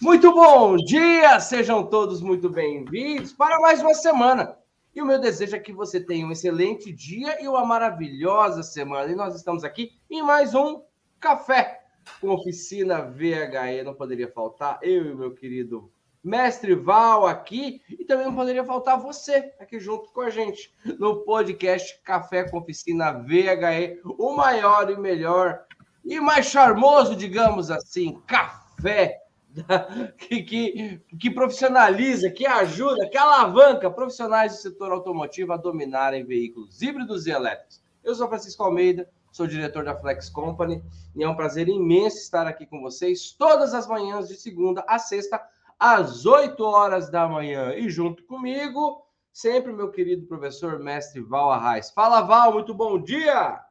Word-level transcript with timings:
Muito 0.00 0.32
bom 0.32 0.76
dia, 0.76 1.38
sejam 1.40 1.84
todos 1.84 2.22
muito 2.22 2.48
bem-vindos 2.48 3.34
para 3.34 3.60
mais 3.60 3.82
uma 3.82 3.92
semana. 3.92 4.56
E 4.94 5.02
o 5.02 5.04
meu 5.04 5.20
desejo 5.20 5.54
é 5.54 5.58
que 5.58 5.74
você 5.74 6.00
tenha 6.00 6.26
um 6.26 6.32
excelente 6.32 6.90
dia 6.90 7.38
e 7.42 7.46
uma 7.46 7.66
maravilhosa 7.66 8.62
semana. 8.62 9.12
E 9.12 9.14
nós 9.14 9.34
estamos 9.34 9.62
aqui 9.62 9.92
em 10.10 10.22
mais 10.22 10.54
um 10.54 10.80
café 11.20 11.82
com 12.18 12.30
oficina 12.30 13.02
VHE. 13.02 13.82
Não 13.84 13.92
poderia 13.92 14.32
faltar 14.32 14.78
eu 14.80 15.04
e 15.04 15.14
meu 15.14 15.34
querido 15.34 15.92
mestre 16.24 16.74
Val 16.74 17.26
aqui 17.26 17.82
e 17.90 18.02
também 18.06 18.24
não 18.24 18.34
poderia 18.34 18.64
faltar 18.64 18.98
você 18.98 19.52
aqui 19.60 19.78
junto 19.78 20.10
com 20.12 20.22
a 20.22 20.30
gente 20.30 20.72
no 20.98 21.16
podcast 21.24 22.00
Café 22.02 22.44
com 22.44 22.56
Oficina 22.56 23.12
VHE, 23.12 24.00
o 24.02 24.32
maior 24.32 24.90
e 24.90 24.96
melhor 24.96 25.62
e 26.02 26.18
mais 26.20 26.46
charmoso, 26.46 27.14
digamos 27.14 27.70
assim, 27.70 28.18
café 28.26 29.20
que, 30.18 30.42
que, 30.42 31.00
que, 31.18 31.30
profissionaliza, 31.30 32.30
que 32.30 32.46
ajuda, 32.46 33.08
que 33.08 33.18
alavanca 33.18 33.90
profissionais 33.90 34.52
do 34.52 34.58
setor 34.58 34.92
automotivo 34.92 35.52
a 35.52 35.56
dominarem 35.56 36.24
veículos 36.24 36.80
híbridos 36.80 37.26
e 37.26 37.30
elétricos. 37.30 37.82
Eu 38.02 38.14
sou 38.14 38.28
Francisco 38.28 38.62
Almeida, 38.62 39.08
sou 39.32 39.46
diretor 39.46 39.84
da 39.84 39.96
Flex 39.96 40.28
Company 40.30 40.82
e 41.16 41.22
é 41.22 41.28
um 41.28 41.34
prazer 41.34 41.68
imenso 41.68 42.18
estar 42.18 42.46
aqui 42.46 42.66
com 42.66 42.80
vocês 42.80 43.32
todas 43.32 43.74
as 43.74 43.86
manhãs 43.86 44.28
de 44.28 44.36
segunda 44.36 44.84
a 44.86 44.98
sexta, 44.98 45.40
às 45.78 46.26
8 46.26 46.62
horas 46.62 47.10
da 47.10 47.26
manhã. 47.26 47.74
E 47.74 47.88
junto 47.88 48.22
comigo, 48.24 49.04
sempre 49.32 49.72
meu 49.72 49.90
querido 49.90 50.26
professor 50.26 50.78
mestre 50.78 51.20
Val 51.20 51.50
Arraes. 51.50 51.90
Fala, 51.90 52.22
Val, 52.22 52.52
muito 52.52 52.74
bom 52.74 53.00
dia! 53.00 53.69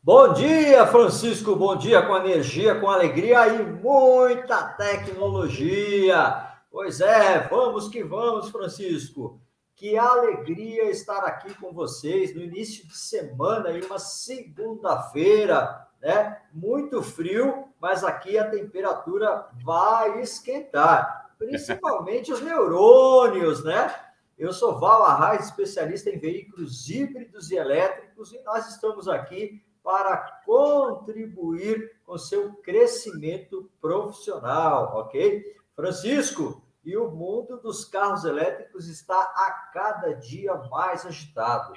Bom 0.00 0.32
dia, 0.32 0.86
Francisco. 0.86 1.56
Bom 1.56 1.76
dia 1.76 2.00
com 2.00 2.16
energia, 2.16 2.78
com 2.78 2.88
alegria 2.88 3.48
e 3.48 3.62
muita 3.64 4.62
tecnologia. 4.74 6.46
Pois 6.70 7.00
é, 7.00 7.40
vamos 7.48 7.88
que 7.88 8.04
vamos, 8.04 8.48
Francisco. 8.48 9.40
Que 9.74 9.98
alegria 9.98 10.84
estar 10.84 11.24
aqui 11.24 11.52
com 11.54 11.72
vocês 11.72 12.32
no 12.32 12.40
início 12.40 12.86
de 12.86 12.96
semana, 12.96 13.72
em 13.72 13.84
uma 13.84 13.98
segunda-feira, 13.98 15.88
né? 16.00 16.42
Muito 16.52 17.02
frio, 17.02 17.64
mas 17.80 18.04
aqui 18.04 18.38
a 18.38 18.48
temperatura 18.48 19.48
vai 19.64 20.20
esquentar, 20.20 21.32
principalmente 21.36 22.32
os 22.32 22.40
neurônios, 22.40 23.64
né? 23.64 23.92
Eu 24.38 24.52
sou 24.52 24.78
Val 24.78 25.02
Arraes, 25.02 25.46
especialista 25.46 26.08
em 26.08 26.18
veículos 26.20 26.88
híbridos 26.88 27.50
e 27.50 27.56
elétricos, 27.56 28.32
e 28.32 28.40
nós 28.44 28.68
estamos 28.68 29.08
aqui 29.08 29.60
para 29.88 30.42
contribuir 30.44 31.98
com 32.04 32.18
seu 32.18 32.52
crescimento 32.56 33.70
profissional, 33.80 34.98
ok? 34.98 35.42
Francisco, 35.74 36.62
e 36.84 36.94
o 36.94 37.10
mundo 37.10 37.56
dos 37.56 37.86
carros 37.86 38.26
elétricos 38.26 38.86
está 38.86 39.18
a 39.18 39.50
cada 39.72 40.12
dia 40.12 40.52
mais 40.70 41.06
agitado. 41.06 41.72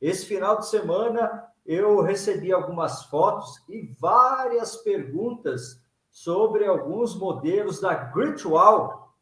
Esse 0.00 0.26
final 0.26 0.60
de 0.60 0.68
semana 0.68 1.44
eu 1.66 2.00
recebi 2.02 2.52
algumas 2.52 3.02
fotos 3.06 3.60
e 3.68 3.92
várias 3.98 4.76
perguntas 4.76 5.82
sobre 6.08 6.66
alguns 6.66 7.16
modelos 7.16 7.80
da 7.80 7.94
Gritwall 7.94 9.12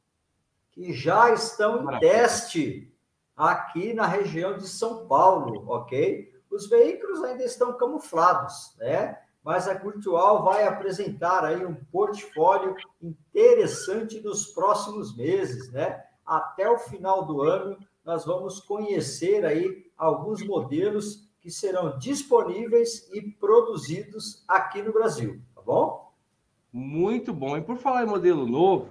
que 0.71 0.93
já 0.93 1.33
estão 1.33 1.91
em 1.91 1.99
teste 1.99 2.95
aqui 3.35 3.95
na 3.95 4.07
região 4.07 4.59
de 4.59 4.69
São 4.69 5.07
Paulo, 5.07 5.65
ok? 5.67 6.34
Os 6.55 6.69
veículos 6.69 7.23
ainda 7.25 7.43
estão 7.43 7.77
camuflados, 7.77 8.77
né? 8.79 9.19
Mas 9.43 9.67
a 9.67 9.75
Virtual 9.75 10.45
vai 10.45 10.65
apresentar 10.65 11.45
aí 11.45 11.67
um 11.67 11.75
portfólio 11.75 12.77
interessante 13.03 14.21
nos 14.21 14.47
próximos 14.47 15.17
meses, 15.17 15.73
né? 15.73 16.05
Até 16.25 16.71
o 16.71 16.79
final 16.79 17.27
do 17.27 17.43
ano, 17.43 17.77
nós 18.05 18.25
vamos 18.25 18.61
conhecer 18.61 19.45
aí 19.45 19.91
alguns 19.99 20.47
modelos 20.47 21.29
que 21.41 21.51
serão 21.51 21.99
disponíveis 21.99 23.11
e 23.13 23.21
produzidos 23.21 24.45
aqui 24.47 24.81
no 24.81 24.93
Brasil, 24.93 25.43
tá 25.57 25.61
bom? 25.61 26.13
Muito 26.73 27.33
bom. 27.35 27.57
E 27.57 27.63
por 27.63 27.77
falar 27.79 28.05
em 28.05 28.09
modelo 28.09 28.47
novo, 28.47 28.89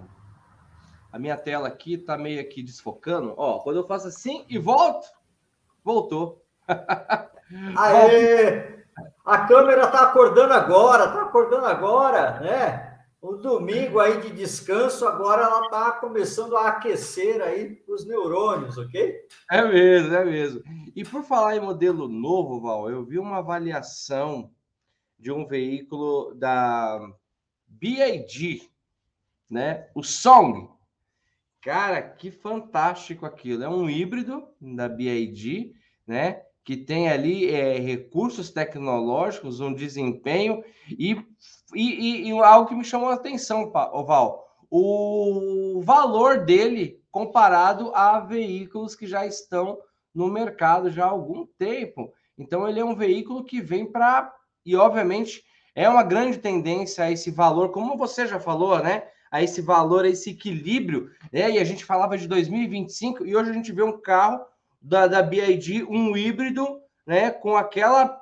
a 1.12 1.18
minha 1.18 1.38
tela 1.38 1.70
aqui 1.70 1.98
tá 1.98 2.18
meio 2.18 2.42
aqui 2.42 2.62
desfocando. 2.62 3.34
Ó, 3.38 3.60
quando 3.60 3.78
eu 3.78 3.88
faço 3.88 4.08
assim 4.08 4.46
e 4.50 4.60
volto, 4.60 5.08
voltou. 5.82 6.43
Aê! 7.78 8.74
A 9.26 9.46
câmera 9.48 9.86
está 9.86 10.04
acordando 10.04 10.54
agora, 10.54 11.06
está 11.06 11.22
acordando 11.22 11.66
agora, 11.66 12.40
né? 12.42 12.94
O 13.22 13.38
domingo 13.38 14.02
aí 14.02 14.20
de 14.20 14.32
descanso, 14.32 15.08
agora 15.08 15.44
ela 15.44 15.62
está 15.62 15.92
começando 15.94 16.58
a 16.58 16.68
aquecer 16.68 17.42
aí 17.42 17.82
os 17.88 18.06
neurônios, 18.06 18.78
ok? 18.78 19.16
É 19.50 19.62
mesmo, 19.66 20.14
é 20.14 20.26
mesmo. 20.26 20.62
E 20.94 21.06
por 21.06 21.24
falar 21.24 21.56
em 21.56 21.62
modelo 21.62 22.10
novo, 22.10 22.60
Val, 22.60 22.90
eu 22.90 23.06
vi 23.06 23.18
uma 23.18 23.38
avaliação 23.38 24.52
de 25.18 25.32
um 25.32 25.48
veículo 25.48 26.36
da 26.36 27.00
BID, 27.66 28.70
né? 29.50 29.88
O 29.96 30.04
Song. 30.04 30.70
Cara, 31.62 32.02
que 32.02 32.30
fantástico 32.30 33.26
aquilo. 33.26 33.64
É 33.64 33.70
um 33.70 33.90
híbrido 33.90 34.50
da 34.60 34.90
BID, 34.90 35.74
né? 36.06 36.42
Que 36.64 36.78
tem 36.78 37.10
ali 37.10 37.50
é, 37.50 37.78
recursos 37.80 38.50
tecnológicos, 38.50 39.60
um 39.60 39.74
desempenho 39.74 40.64
e, 40.90 41.18
e, 41.76 42.30
e, 42.30 42.32
algo 42.40 42.70
que 42.70 42.76
me 42.76 42.84
chamou 42.84 43.10
a 43.10 43.16
atenção, 43.16 43.70
Val, 43.70 44.48
o 44.70 45.82
valor 45.84 46.46
dele 46.46 47.02
comparado 47.12 47.94
a 47.94 48.20
veículos 48.20 48.96
que 48.96 49.06
já 49.06 49.26
estão 49.26 49.78
no 50.14 50.28
mercado 50.28 50.90
já 50.90 51.06
há 51.06 51.10
algum 51.10 51.46
tempo. 51.58 52.12
Então, 52.38 52.68
ele 52.68 52.80
é 52.80 52.86
um 52.86 52.96
veículo 52.96 53.44
que 53.44 53.62
vem 53.62 53.86
para. 53.86 54.34
E, 54.66 54.76
obviamente, 54.76 55.44
é 55.76 55.88
uma 55.88 56.04
grande 56.04 56.38
tendência 56.40 57.04
a 57.04 57.12
esse 57.12 57.32
valor, 57.32 57.70
como 57.70 57.98
você 57.98 58.26
já 58.26 58.40
falou, 58.40 58.80
né? 58.80 59.04
A 59.32 59.42
esse 59.42 59.62
valor, 59.62 60.06
a 60.06 60.10
esse 60.10 60.32
equilíbrio. 60.32 61.10
Né? 61.32 61.52
E 61.52 61.60
a 61.60 61.64
gente 61.64 61.86
falava 61.86 62.18
de 62.18 62.28
2025 62.28 63.26
e 63.26 63.36
hoje 63.36 63.50
a 63.50 63.54
gente 63.54 63.72
vê 63.72 63.84
um 63.84 64.00
carro 64.00 64.44
da, 64.84 65.08
da 65.08 65.24
BID 65.24 65.86
um 65.86 66.16
híbrido, 66.16 66.82
né, 67.08 67.32
com 67.32 67.56
aquela 67.56 68.22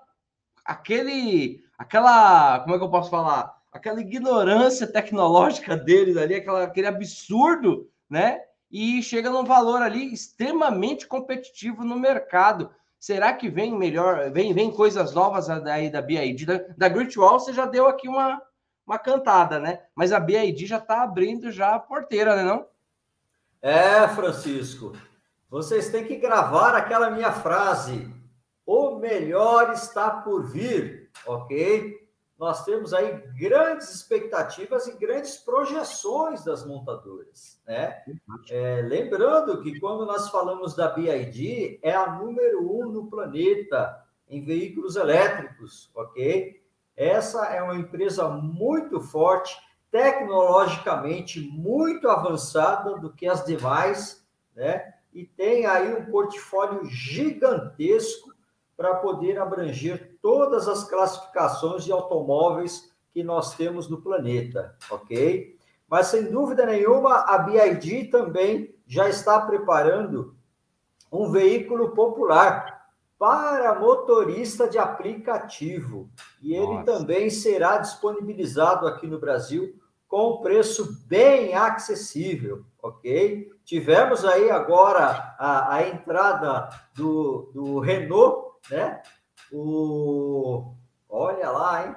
aquele 0.63 1.63
aquela, 1.77 2.59
como 2.59 2.75
é 2.75 2.77
que 2.77 2.83
eu 2.83 2.91
posso 2.91 3.09
falar? 3.09 3.57
Aquela 3.72 3.99
ignorância 3.99 4.85
tecnológica 4.85 5.75
deles 5.75 6.16
ali, 6.16 6.35
aquela, 6.35 6.63
aquele 6.63 6.88
absurdo, 6.88 7.89
né? 8.07 8.41
E 8.69 9.01
chega 9.01 9.29
num 9.29 9.44
valor 9.44 9.81
ali 9.81 10.13
extremamente 10.13 11.07
competitivo 11.07 11.83
no 11.83 11.99
mercado. 11.99 12.69
Será 12.99 13.33
que 13.33 13.49
vem 13.49 13.75
melhor, 13.75 14.29
vem, 14.31 14.53
vem 14.53 14.72
coisas 14.72 15.13
novas 15.13 15.49
aí 15.49 15.89
da 15.89 16.01
BID? 16.01 16.45
Da, 16.45 16.61
da 16.78 16.89
Great 16.89 17.17
Wall 17.17 17.39
você 17.39 17.51
já 17.51 17.66
deu 17.66 17.88
aqui 17.88 18.07
uma, 18.07 18.39
uma 18.85 18.99
cantada, 18.99 19.59
né? 19.59 19.79
Mas 19.95 20.11
a 20.11 20.19
BID 20.19 20.67
já 20.67 20.78
está 20.78 21.01
abrindo 21.01 21.51
já 21.51 21.73
a 21.73 21.79
porteira, 21.79 22.35
né 22.35 22.43
não? 22.43 22.67
É, 23.61 24.07
Francisco. 24.09 24.93
Vocês 25.51 25.89
têm 25.89 26.06
que 26.06 26.16
gravar 26.16 26.73
aquela 26.73 27.09
minha 27.09 27.34
frase. 27.34 28.09
O 28.66 28.95
melhor 28.95 29.73
está 29.73 30.09
por 30.09 30.45
vir, 30.45 31.12
ok? 31.28 32.00
Nós 32.39 32.63
temos 32.63 32.94
aí 32.94 33.22
grandes 33.38 33.94
expectativas 33.94 34.88
e 34.88 34.97
grandes 34.97 35.35
projeções 35.35 36.45
das 36.45 36.66
montadoras, 36.66 37.61
né? 37.67 38.01
É, 38.50 38.81
lembrando 38.81 39.61
que 39.61 39.78
quando 39.78 40.06
nós 40.06 40.29
falamos 40.29 40.73
da 40.73 40.88
BID, 40.88 41.81
é 41.84 41.94
a 41.94 42.09
número 42.13 42.72
um 42.72 42.90
no 42.90 43.09
planeta 43.09 44.01
em 44.29 44.45
veículos 44.45 44.95
elétricos, 44.95 45.91
ok? 45.94 46.63
Essa 46.95 47.47
é 47.47 47.61
uma 47.61 47.75
empresa 47.75 48.29
muito 48.29 49.01
forte, 49.01 49.53
tecnologicamente 49.91 51.41
muito 51.41 52.09
avançada 52.09 52.97
do 52.97 53.11
que 53.11 53.28
as 53.28 53.43
demais, 53.43 54.25
né? 54.55 54.93
E 55.13 55.25
tem 55.25 55.66
aí 55.66 55.93
um 55.93 56.05
portfólio 56.05 56.85
gigantesco 56.85 58.34
para 58.75 58.96
poder 58.96 59.37
abranger 59.40 60.17
todas 60.22 60.67
as 60.67 60.84
classificações 60.84 61.84
de 61.84 61.91
automóveis 61.91 62.91
que 63.13 63.23
nós 63.23 63.55
temos 63.55 63.90
no 63.90 64.02
planeta, 64.02 64.75
ok? 64.90 65.58
Mas 65.87 66.08
sem 66.08 66.31
dúvida 66.31 66.66
nenhuma, 66.66 67.16
a 67.16 67.37
BID 67.37 68.05
também 68.05 68.73
já 68.87 69.09
está 69.09 69.40
preparando 69.41 70.35
um 71.11 71.29
veículo 71.29 71.91
popular 71.91 72.87
para 73.19 73.78
motorista 73.79 74.67
de 74.67 74.79
aplicativo. 74.79 76.09
E 76.41 76.55
ele 76.55 76.66
Nossa. 76.66 76.85
também 76.85 77.29
será 77.29 77.78
disponibilizado 77.78 78.87
aqui 78.87 79.05
no 79.05 79.19
Brasil 79.19 79.79
com 80.11 80.41
preço 80.41 81.08
bem 81.08 81.55
acessível, 81.55 82.66
ok? 82.84 83.49
Tivemos 83.63 84.25
aí 84.25 84.52
agora 84.52 85.34
a, 85.40 85.75
a 85.75 85.87
entrada 85.87 86.67
do, 86.93 87.49
do 87.53 87.79
Renault, 87.79 88.58
né? 88.69 89.02
O, 89.53 90.73
olha 91.08 91.49
lá, 91.49 91.87
hein? 91.87 91.96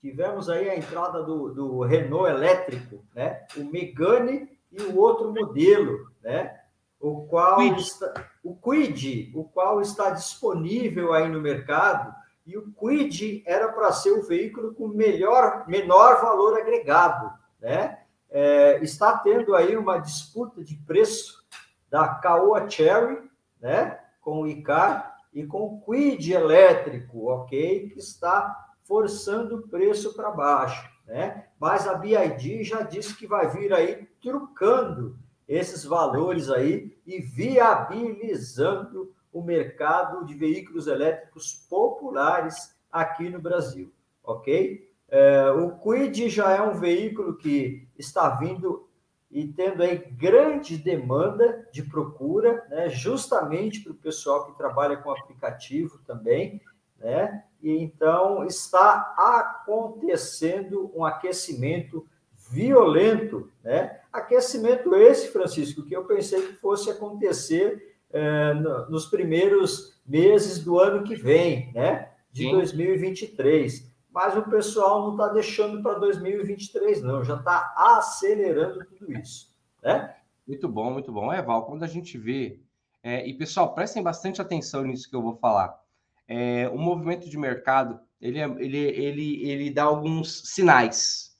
tivemos 0.00 0.48
aí 0.48 0.70
a 0.70 0.76
entrada 0.76 1.24
do, 1.24 1.52
do 1.52 1.80
Renault 1.80 2.30
elétrico, 2.30 3.04
né? 3.16 3.46
O 3.56 3.64
Megane 3.64 4.48
e 4.70 4.82
o 4.82 4.96
outro 4.96 5.34
modelo, 5.34 6.06
né? 6.22 6.56
O 7.00 7.26
qual 7.26 7.56
Quid. 7.56 7.80
está, 7.80 8.30
o 8.44 8.54
Quid, 8.54 9.32
o 9.34 9.42
qual 9.42 9.80
está 9.80 10.10
disponível 10.10 11.12
aí 11.12 11.28
no 11.28 11.40
mercado, 11.40 12.14
e 12.46 12.56
o 12.56 12.72
Quid 12.72 13.42
era 13.46 13.68
para 13.68 13.92
ser 13.92 14.12
o 14.12 14.22
veículo 14.22 14.74
com 14.74 14.88
melhor, 14.88 15.64
menor 15.68 16.20
valor 16.20 16.58
agregado, 16.58 17.32
né? 17.60 18.00
É, 18.28 18.82
está 18.82 19.18
tendo 19.18 19.54
aí 19.54 19.76
uma 19.76 19.98
disputa 19.98 20.64
de 20.64 20.76
preço 20.76 21.44
da 21.90 22.08
Caoa 22.08 22.68
Cherry, 22.68 23.30
né? 23.60 23.98
Com 24.20 24.42
o 24.42 24.46
Icar 24.48 25.18
e 25.32 25.46
com 25.46 25.62
o 25.62 25.80
Quid 25.82 26.32
elétrico, 26.32 27.28
ok? 27.28 27.90
Que 27.90 27.98
está 27.98 28.70
forçando 28.82 29.56
o 29.56 29.68
preço 29.68 30.14
para 30.14 30.30
baixo, 30.30 30.90
né? 31.06 31.46
Mas 31.60 31.86
a 31.86 31.94
BID 31.94 32.64
já 32.64 32.82
disse 32.82 33.16
que 33.16 33.26
vai 33.26 33.48
vir 33.48 33.72
aí 33.72 34.08
trucando 34.20 35.16
esses 35.46 35.84
valores 35.84 36.50
aí 36.50 36.96
e 37.06 37.20
viabilizando 37.20 39.14
o 39.32 39.42
mercado 39.42 40.24
de 40.24 40.34
veículos 40.34 40.86
elétricos 40.86 41.66
populares 41.68 42.76
aqui 42.90 43.28
no 43.30 43.40
Brasil, 43.40 43.92
ok? 44.22 44.90
É, 45.08 45.50
o 45.50 45.78
Quid 45.78 46.28
já 46.28 46.52
é 46.52 46.62
um 46.62 46.74
veículo 46.74 47.36
que 47.36 47.86
está 47.98 48.30
vindo 48.30 48.88
e 49.30 49.46
tendo 49.48 49.82
aí 49.82 49.96
grande 49.96 50.76
demanda 50.76 51.66
de 51.72 51.82
procura, 51.82 52.66
né, 52.68 52.90
justamente 52.90 53.80
para 53.80 53.92
o 53.92 53.96
pessoal 53.96 54.46
que 54.46 54.58
trabalha 54.58 54.96
com 54.98 55.10
aplicativo 55.10 55.98
também, 56.06 56.60
né? 56.98 57.44
E 57.62 57.70
então 57.78 58.44
está 58.44 59.14
acontecendo 59.16 60.92
um 60.94 61.04
aquecimento 61.04 62.06
violento, 62.50 63.50
né? 63.64 64.00
Aquecimento 64.12 64.94
esse, 64.94 65.28
Francisco, 65.28 65.82
que 65.82 65.96
eu 65.96 66.04
pensei 66.04 66.42
que 66.42 66.52
fosse 66.54 66.90
acontecer 66.90 67.91
é, 68.12 68.54
nos 68.88 69.06
primeiros 69.06 70.00
meses 70.06 70.62
do 70.62 70.78
ano 70.78 71.04
que 71.04 71.14
vem, 71.14 71.72
né? 71.72 72.10
De 72.30 72.44
Sim. 72.44 72.52
2023. 72.52 73.90
Mas 74.10 74.36
o 74.36 74.42
pessoal 74.42 75.02
não 75.02 75.12
está 75.12 75.28
deixando 75.28 75.82
para 75.82 75.98
2023, 75.98 77.02
não, 77.02 77.24
já 77.24 77.36
está 77.36 77.72
acelerando 77.76 78.84
tudo 78.84 79.12
isso, 79.12 79.54
né? 79.82 80.14
Muito 80.46 80.68
bom, 80.68 80.90
muito 80.92 81.10
bom. 81.10 81.32
É, 81.32 81.40
Val, 81.40 81.64
quando 81.64 81.82
a 81.82 81.88
gente 81.88 82.18
vê. 82.18 82.60
É, 83.02 83.26
e 83.26 83.34
pessoal, 83.34 83.74
prestem 83.74 84.02
bastante 84.02 84.40
atenção 84.40 84.84
nisso 84.84 85.08
que 85.08 85.16
eu 85.16 85.22
vou 85.22 85.36
falar. 85.36 85.80
É, 86.28 86.68
o 86.68 86.78
movimento 86.78 87.28
de 87.28 87.36
mercado 87.36 87.98
ele, 88.20 88.38
é, 88.38 88.44
ele, 88.44 88.78
ele, 88.78 89.50
ele 89.50 89.70
dá 89.70 89.84
alguns 89.84 90.42
sinais 90.50 91.32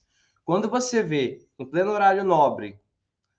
quando 0.45 0.69
você 0.69 1.01
vê, 1.01 1.47
em 1.57 1.65
pleno 1.65 1.91
horário 1.91 2.23
nobre 2.23 2.77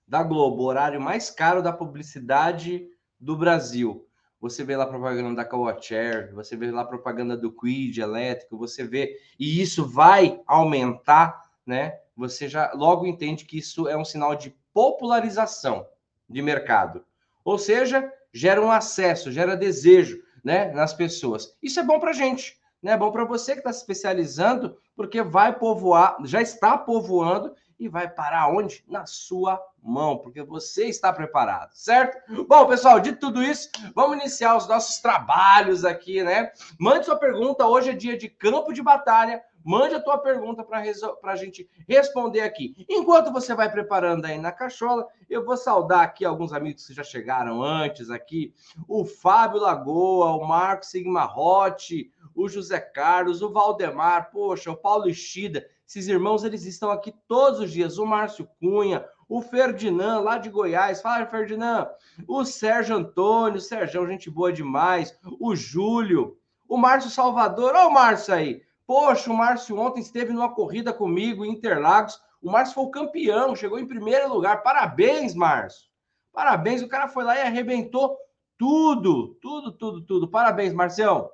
da 0.07 0.23
Globo, 0.23 0.63
o 0.63 0.65
horário 0.65 0.99
mais 0.99 1.29
caro 1.29 1.61
da 1.61 1.71
publicidade 1.71 2.87
do 3.25 3.35
Brasil, 3.35 4.07
você 4.39 4.63
vê 4.63 4.77
lá 4.77 4.85
propaganda 4.85 5.33
da 5.33 5.43
Cowachair, 5.43 6.31
você 6.35 6.55
vê 6.55 6.69
lá 6.69 6.85
propaganda 6.85 7.35
do 7.35 7.51
Quid 7.51 7.99
elétrico, 7.99 8.55
você 8.55 8.83
vê, 8.83 9.17
e 9.39 9.59
isso 9.59 9.83
vai 9.83 10.39
aumentar, 10.45 11.49
né? 11.65 11.97
Você 12.15 12.47
já 12.47 12.71
logo 12.75 13.07
entende 13.07 13.43
que 13.43 13.57
isso 13.57 13.87
é 13.87 13.97
um 13.97 14.05
sinal 14.05 14.35
de 14.35 14.55
popularização 14.71 15.87
de 16.29 16.39
mercado. 16.43 17.03
Ou 17.43 17.57
seja, 17.57 18.13
gera 18.31 18.61
um 18.61 18.69
acesso, 18.69 19.31
gera 19.31 19.57
desejo, 19.57 20.21
né, 20.43 20.71
nas 20.71 20.93
pessoas. 20.93 21.57
Isso 21.63 21.79
é 21.79 21.83
bom 21.83 21.99
para 21.99 22.13
gente, 22.13 22.59
né? 22.79 22.91
É 22.91 22.97
bom 22.97 23.11
para 23.11 23.25
você 23.25 23.53
que 23.53 23.59
está 23.59 23.73
se 23.73 23.79
especializando, 23.79 24.77
porque 24.95 25.23
vai 25.23 25.57
povoar, 25.57 26.17
já 26.25 26.43
está 26.43 26.77
povoando 26.77 27.55
e 27.79 27.87
vai 27.87 28.09
parar 28.09 28.49
onde? 28.49 28.83
Na 28.87 29.05
sua 29.05 29.61
mão, 29.81 30.17
porque 30.17 30.41
você 30.41 30.85
está 30.85 31.13
preparado, 31.13 31.71
certo? 31.73 32.17
Bom, 32.47 32.65
pessoal, 32.67 32.99
de 32.99 33.13
tudo 33.13 33.43
isso, 33.43 33.69
vamos 33.93 34.17
iniciar 34.17 34.55
os 34.57 34.67
nossos 34.67 34.99
trabalhos 34.99 35.85
aqui, 35.85 36.23
né? 36.23 36.51
Mande 36.79 37.05
sua 37.05 37.17
pergunta, 37.17 37.67
hoje 37.67 37.91
é 37.91 37.93
dia 37.93 38.17
de 38.17 38.29
campo 38.29 38.73
de 38.73 38.81
batalha. 38.81 39.43
Mande 39.67 39.95
a 39.95 39.99
tua 39.99 40.19
pergunta 40.19 40.63
para 40.63 40.83
a 41.23 41.35
gente 41.35 41.67
responder 41.89 42.41
aqui. 42.41 42.85
Enquanto 42.87 43.33
você 43.33 43.55
vai 43.55 43.71
preparando 43.71 44.25
aí 44.25 44.37
na 44.37 44.51
cachola, 44.51 45.07
eu 45.27 45.43
vou 45.43 45.57
saudar 45.57 46.01
aqui 46.01 46.23
alguns 46.23 46.53
amigos 46.53 46.85
que 46.85 46.93
já 46.93 47.03
chegaram 47.03 47.63
antes 47.63 48.11
aqui. 48.11 48.53
O 48.87 49.03
Fábio 49.05 49.59
Lagoa, 49.59 50.35
o 50.35 50.47
Marco 50.47 50.85
Sigma 50.85 51.23
Rotti, 51.23 52.11
o 52.35 52.47
José 52.47 52.79
Carlos, 52.79 53.41
o 53.41 53.51
Valdemar, 53.51 54.29
poxa, 54.29 54.69
o 54.69 54.77
Paulo 54.77 55.09
Estida, 55.09 55.67
esses 55.87 56.07
irmãos, 56.07 56.43
eles 56.43 56.65
estão 56.65 56.89
aqui 56.89 57.13
todos 57.27 57.59
os 57.59 57.71
dias. 57.71 57.97
O 57.97 58.05
Márcio 58.05 58.47
Cunha, 58.59 59.05
o 59.29 59.41
Ferdinand, 59.41 60.19
lá 60.21 60.37
de 60.37 60.49
Goiás. 60.49 61.01
Fala, 61.01 61.25
Ferdinand. 61.25 61.87
O 62.27 62.43
Sérgio 62.43 62.95
Antônio, 62.95 63.61
Sérgio, 63.61 64.07
gente 64.07 64.29
boa 64.29 64.51
demais. 64.51 65.17
O 65.39 65.55
Júlio, 65.55 66.37
o 66.67 66.77
Márcio 66.77 67.09
Salvador. 67.09 67.75
Olha 67.75 67.87
o 67.87 67.93
Márcio 67.93 68.33
aí. 68.33 68.61
Poxa, 68.87 69.31
o 69.31 69.37
Márcio 69.37 69.77
ontem 69.77 70.01
esteve 70.01 70.31
numa 70.31 70.53
corrida 70.53 70.91
comigo 70.91 71.45
em 71.45 71.51
Interlagos. 71.51 72.19
O 72.41 72.51
Márcio 72.51 72.75
foi 72.75 72.83
o 72.83 72.91
campeão, 72.91 73.55
chegou 73.55 73.79
em 73.79 73.87
primeiro 73.87 74.31
lugar. 74.31 74.61
Parabéns, 74.61 75.33
Márcio. 75.33 75.87
Parabéns, 76.31 76.81
o 76.81 76.87
cara 76.87 77.07
foi 77.07 77.23
lá 77.23 77.35
e 77.35 77.41
arrebentou 77.41 78.17
tudo, 78.57 79.35
tudo, 79.41 79.71
tudo, 79.71 80.01
tudo. 80.01 80.27
Parabéns, 80.27 80.73
Marcião. 80.73 81.29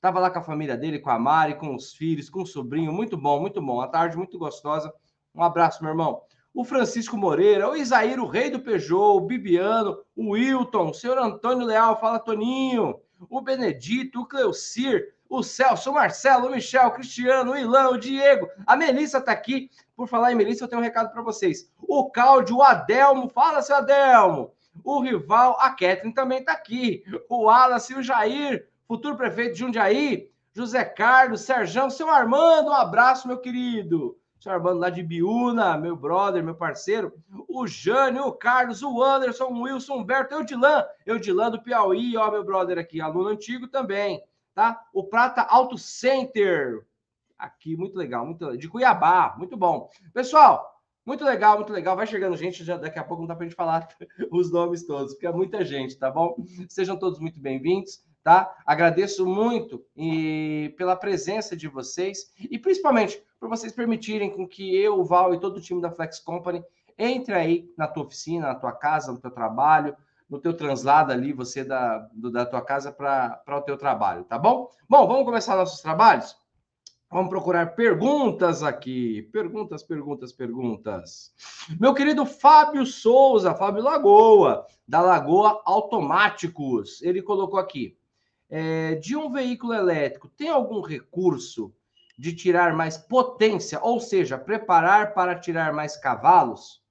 Tava 0.00 0.20
lá 0.20 0.30
com 0.30 0.38
a 0.38 0.42
família 0.42 0.76
dele, 0.76 0.98
com 0.98 1.10
a 1.10 1.18
Mari, 1.18 1.54
com 1.56 1.74
os 1.74 1.92
filhos, 1.92 2.30
com 2.30 2.42
o 2.42 2.46
sobrinho. 2.46 2.92
Muito 2.92 3.16
bom, 3.16 3.40
muito 3.40 3.60
bom. 3.60 3.74
Uma 3.74 3.88
tarde 3.88 4.16
muito 4.16 4.38
gostosa. 4.38 4.92
Um 5.34 5.42
abraço, 5.42 5.82
meu 5.82 5.90
irmão. 5.90 6.22
O 6.54 6.64
Francisco 6.64 7.18
Moreira, 7.18 7.68
o 7.68 7.76
Isaíro, 7.76 8.24
o 8.24 8.28
rei 8.28 8.48
do 8.48 8.60
Peugeot, 8.60 9.18
o 9.18 9.20
Bibiano, 9.20 9.98
o 10.16 10.30
Wilton, 10.30 10.88
o 10.88 10.94
senhor 10.94 11.18
Antônio 11.18 11.66
Leal, 11.66 12.00
fala 12.00 12.18
Toninho, 12.18 12.98
o 13.28 13.40
Benedito, 13.42 14.22
o 14.22 14.26
Cleucir, 14.26 15.14
o 15.28 15.42
Celso, 15.42 15.90
o 15.90 15.94
Marcelo, 15.94 16.46
o 16.46 16.50
Michel, 16.50 16.86
o 16.86 16.92
Cristiano, 16.92 17.52
o 17.52 17.58
Ilan, 17.58 17.90
o 17.90 17.98
Diego, 17.98 18.48
a 18.66 18.74
Melissa 18.74 19.20
tá 19.20 19.32
aqui. 19.32 19.70
Por 19.94 20.08
falar 20.08 20.32
em 20.32 20.34
Melissa, 20.34 20.64
eu 20.64 20.68
tenho 20.68 20.80
um 20.80 20.84
recado 20.84 21.12
para 21.12 21.20
vocês. 21.20 21.70
O 21.78 22.10
Cláudio, 22.10 22.56
o 22.56 22.62
Adelmo, 22.62 23.28
fala, 23.28 23.60
seu 23.60 23.76
Adelmo. 23.76 24.52
O 24.84 25.00
Rival, 25.00 25.56
a 25.60 25.70
Catherine 25.70 26.14
também 26.14 26.44
tá 26.44 26.52
aqui. 26.52 27.02
O 27.28 27.44
Wallace, 27.44 27.94
o 27.94 28.02
Jair, 28.02 28.66
futuro 28.86 29.16
prefeito 29.16 29.54
de 29.54 29.60
Jundiaí, 29.60 30.30
José 30.52 30.84
Carlos, 30.84 31.42
Serjão, 31.42 31.90
seu 31.90 32.08
Armando, 32.08 32.70
um 32.70 32.74
abraço, 32.74 33.28
meu 33.28 33.38
querido. 33.38 34.18
Seu 34.40 34.52
Armando 34.52 34.78
lá 34.78 34.90
de 34.90 35.02
Biúna, 35.02 35.76
meu 35.76 35.96
brother, 35.96 36.42
meu 36.42 36.54
parceiro. 36.54 37.12
O 37.48 37.66
Jânio, 37.66 38.24
o 38.26 38.32
Carlos, 38.32 38.82
o 38.82 39.02
Anderson, 39.02 39.46
o 39.46 39.62
Wilson, 39.62 39.94
o 39.94 39.98
Humberto, 40.00 40.34
Eudilan, 40.34 40.84
Eudilan 41.04 41.50
do 41.50 41.62
Piauí, 41.62 42.16
ó, 42.16 42.30
meu 42.30 42.44
brother 42.44 42.78
aqui, 42.78 43.00
aluno 43.00 43.28
antigo 43.28 43.66
também, 43.66 44.22
tá? 44.54 44.82
O 44.92 45.04
Prata 45.04 45.42
Auto 45.42 45.76
Center, 45.76 46.86
aqui, 47.38 47.76
muito 47.76 47.96
legal, 47.98 48.24
muito 48.24 48.56
de 48.56 48.68
Cuiabá, 48.68 49.34
muito 49.36 49.56
bom. 49.56 49.90
Pessoal, 50.14 50.80
muito 51.04 51.24
legal, 51.24 51.56
muito 51.56 51.72
legal. 51.72 51.96
Vai 51.96 52.06
chegando 52.06 52.36
gente, 52.36 52.62
já 52.62 52.76
daqui 52.76 52.98
a 52.98 53.04
pouco 53.04 53.22
não 53.22 53.28
dá 53.28 53.34
para 53.34 53.44
a 53.44 53.48
gente 53.48 53.56
falar 53.56 53.88
os 54.30 54.50
nomes 54.52 54.86
todos, 54.86 55.14
porque 55.14 55.26
é 55.26 55.32
muita 55.32 55.64
gente, 55.64 55.98
tá 55.98 56.10
bom? 56.10 56.36
Sejam 56.68 56.96
todos 56.96 57.18
muito 57.18 57.40
bem-vindos 57.40 58.05
tá? 58.26 58.56
Agradeço 58.66 59.24
muito 59.24 59.84
e 59.96 60.74
pela 60.76 60.96
presença 60.96 61.56
de 61.56 61.68
vocês 61.68 62.32
e 62.40 62.58
principalmente 62.58 63.22
por 63.38 63.48
vocês 63.48 63.72
permitirem 63.72 64.34
com 64.34 64.48
que 64.48 64.76
eu, 64.76 64.98
o 64.98 65.04
Val 65.04 65.32
e 65.32 65.38
todo 65.38 65.58
o 65.58 65.60
time 65.60 65.80
da 65.80 65.92
Flex 65.92 66.18
Company 66.18 66.60
entre 66.98 67.32
aí 67.34 67.72
na 67.78 67.86
tua 67.86 68.02
oficina, 68.02 68.48
na 68.48 68.56
tua 68.56 68.72
casa, 68.72 69.12
no 69.12 69.20
teu 69.20 69.30
trabalho, 69.30 69.96
no 70.28 70.40
teu 70.40 70.52
translado 70.52 71.12
ali, 71.12 71.32
você 71.32 71.62
da, 71.62 71.98
do, 72.12 72.28
da 72.28 72.44
tua 72.44 72.60
casa 72.62 72.90
para 72.90 73.40
o 73.46 73.60
teu 73.60 73.78
trabalho, 73.78 74.24
tá 74.24 74.36
bom? 74.36 74.72
Bom, 74.88 75.06
vamos 75.06 75.24
começar 75.24 75.54
nossos 75.54 75.80
trabalhos? 75.80 76.36
Vamos 77.08 77.30
procurar 77.30 77.76
perguntas 77.76 78.64
aqui. 78.64 79.22
Perguntas, 79.32 79.84
perguntas, 79.84 80.32
perguntas. 80.32 81.32
Meu 81.78 81.94
querido 81.94 82.26
Fábio 82.26 82.84
Souza, 82.84 83.54
Fábio 83.54 83.84
Lagoa, 83.84 84.66
da 84.88 85.00
Lagoa 85.00 85.62
Automáticos. 85.64 87.00
Ele 87.02 87.22
colocou 87.22 87.60
aqui: 87.60 87.96
é, 88.48 88.94
de 88.96 89.16
um 89.16 89.30
veículo 89.30 89.74
elétrico 89.74 90.28
tem 90.28 90.48
algum 90.48 90.80
recurso 90.80 91.72
de 92.18 92.34
tirar 92.34 92.72
mais 92.74 92.96
potência, 92.96 93.78
ou 93.82 94.00
seja, 94.00 94.38
preparar 94.38 95.12
para 95.12 95.38
tirar 95.38 95.72
mais 95.72 95.96
cavalos? 95.96 96.82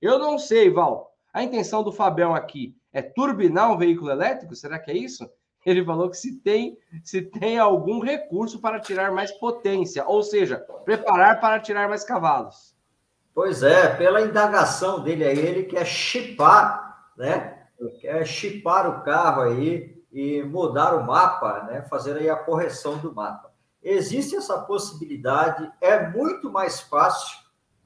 Eu 0.00 0.18
não 0.18 0.38
sei, 0.38 0.70
Val. 0.70 1.16
A 1.32 1.42
intenção 1.42 1.82
do 1.82 1.92
Fabião 1.92 2.34
aqui 2.34 2.76
é 2.92 3.00
turbinar 3.00 3.70
um 3.70 3.78
veículo 3.78 4.10
elétrico? 4.10 4.54
Será 4.54 4.78
que 4.78 4.90
é 4.90 4.96
isso? 4.96 5.30
Ele 5.64 5.84
falou 5.84 6.10
que 6.10 6.16
se 6.16 6.40
tem, 6.40 6.76
se 7.04 7.22
tem 7.22 7.58
algum 7.58 8.00
recurso 8.00 8.60
para 8.60 8.80
tirar 8.80 9.12
mais 9.12 9.30
potência, 9.30 10.04
ou 10.04 10.22
seja, 10.22 10.58
preparar 10.84 11.40
para 11.40 11.60
tirar 11.60 11.88
mais 11.88 12.02
cavalos. 12.02 12.74
Pois 13.32 13.62
é, 13.62 13.94
pela 13.94 14.20
indagação 14.22 15.02
dele 15.02 15.24
aí, 15.24 15.38
ele 15.38 15.62
quer 15.62 15.86
chipar, 15.86 17.12
né? 17.16 17.66
Quer 18.00 18.26
chipar 18.26 18.88
o 18.88 19.02
carro 19.04 19.42
aí 19.42 20.01
e 20.12 20.42
mudar 20.42 20.94
o 20.94 21.06
mapa, 21.06 21.64
né? 21.64 21.82
fazer 21.82 22.16
aí 22.16 22.28
a 22.28 22.36
correção 22.36 22.98
do 22.98 23.14
mapa. 23.14 23.52
existe 23.82 24.36
essa 24.36 24.60
possibilidade, 24.60 25.70
é 25.80 26.08
muito 26.08 26.50
mais 26.50 26.80
fácil 26.80 27.38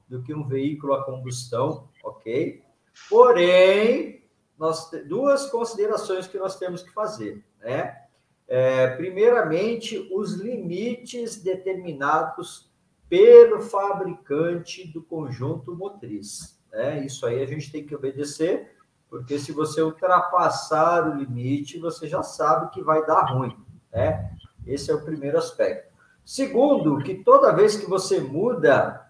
do 0.07 0.21
que 0.21 0.33
um 0.33 0.47
veículo 0.47 0.93
a 0.93 1.03
combustão, 1.03 1.89
ok? 2.03 2.63
Porém, 3.09 4.23
nós, 4.57 4.89
duas 5.07 5.49
considerações 5.49 6.27
que 6.27 6.37
nós 6.37 6.57
temos 6.57 6.83
que 6.83 6.91
fazer, 6.91 7.43
né? 7.59 8.03
É, 8.47 8.87
primeiramente, 8.95 10.07
os 10.13 10.35
limites 10.35 11.41
determinados 11.41 12.71
pelo 13.09 13.61
fabricante 13.61 14.87
do 14.87 15.01
conjunto 15.01 15.75
motriz. 15.75 16.57
Né? 16.71 17.05
Isso 17.05 17.25
aí 17.25 17.41
a 17.41 17.45
gente 17.45 17.71
tem 17.71 17.85
que 17.85 17.95
obedecer, 17.95 18.76
porque 19.09 19.39
se 19.39 19.51
você 19.51 19.81
ultrapassar 19.81 21.07
o 21.07 21.15
limite, 21.15 21.79
você 21.79 22.07
já 22.07 22.21
sabe 22.23 22.71
que 22.71 22.81
vai 22.81 23.05
dar 23.05 23.31
ruim. 23.31 23.57
Né? 23.91 24.31
Esse 24.65 24.91
é 24.91 24.95
o 24.95 25.03
primeiro 25.03 25.37
aspecto. 25.37 25.93
Segundo, 26.25 26.97
que 26.99 27.15
toda 27.23 27.55
vez 27.55 27.77
que 27.77 27.89
você 27.89 28.19
muda 28.19 29.09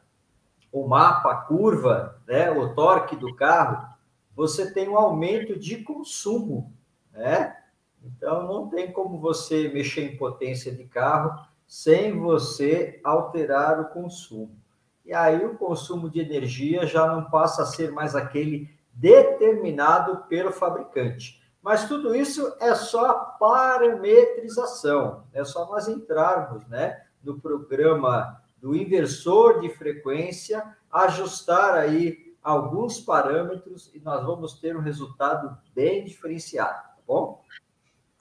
o 0.72 0.88
mapa, 0.88 1.32
a 1.32 1.36
curva, 1.38 2.22
né, 2.28 2.52
o 2.52 2.76
torque 2.76 3.16
do 3.16 3.36
carro, 3.36 3.88
você 4.36 4.72
tem 4.72 4.88
um 4.88 4.98
aumento 4.98 5.58
de 5.58 5.78
consumo, 5.78 6.72
né? 7.12 7.58
Então 8.04 8.46
não 8.46 8.70
tem 8.70 8.92
como 8.92 9.20
você 9.20 9.68
mexer 9.70 10.04
em 10.04 10.16
potência 10.18 10.72
de 10.72 10.84
carro 10.86 11.44
sem 11.66 12.18
você 12.20 13.02
alterar 13.04 13.80
o 13.80 13.86
consumo. 13.86 14.56
E 15.04 15.12
aí 15.12 15.44
o 15.44 15.58
consumo 15.58 16.10
de 16.10 16.20
energia 16.20 16.86
já 16.86 17.08
não 17.08 17.26
passa 17.30 17.64
a 17.64 17.66
ser 17.66 17.92
mais 17.92 18.16
aquele 18.16 18.70
determinado 18.98 20.24
pelo 20.28 20.52
fabricante. 20.52 21.42
Mas 21.62 21.88
tudo 21.88 22.16
isso 22.16 22.56
é 22.60 22.74
só 22.74 23.14
parametrização, 23.40 25.24
é 25.34 25.44
só 25.44 25.66
nós 25.68 25.88
entrarmos 25.88 26.68
né, 26.68 27.04
no 27.24 27.40
programa 27.40 28.42
do 28.60 28.76
inversor 28.76 29.62
de 29.62 29.70
frequência, 29.70 30.64
ajustar 30.92 31.76
aí 31.76 32.34
alguns 32.42 33.00
parâmetros 33.00 33.92
e 33.94 34.00
nós 34.00 34.26
vamos 34.26 34.60
ter 34.60 34.76
um 34.76 34.82
resultado 34.82 35.58
bem 35.76 36.06
diferenciado, 36.06 36.82
tá 36.96 37.02
bom? 37.06 37.44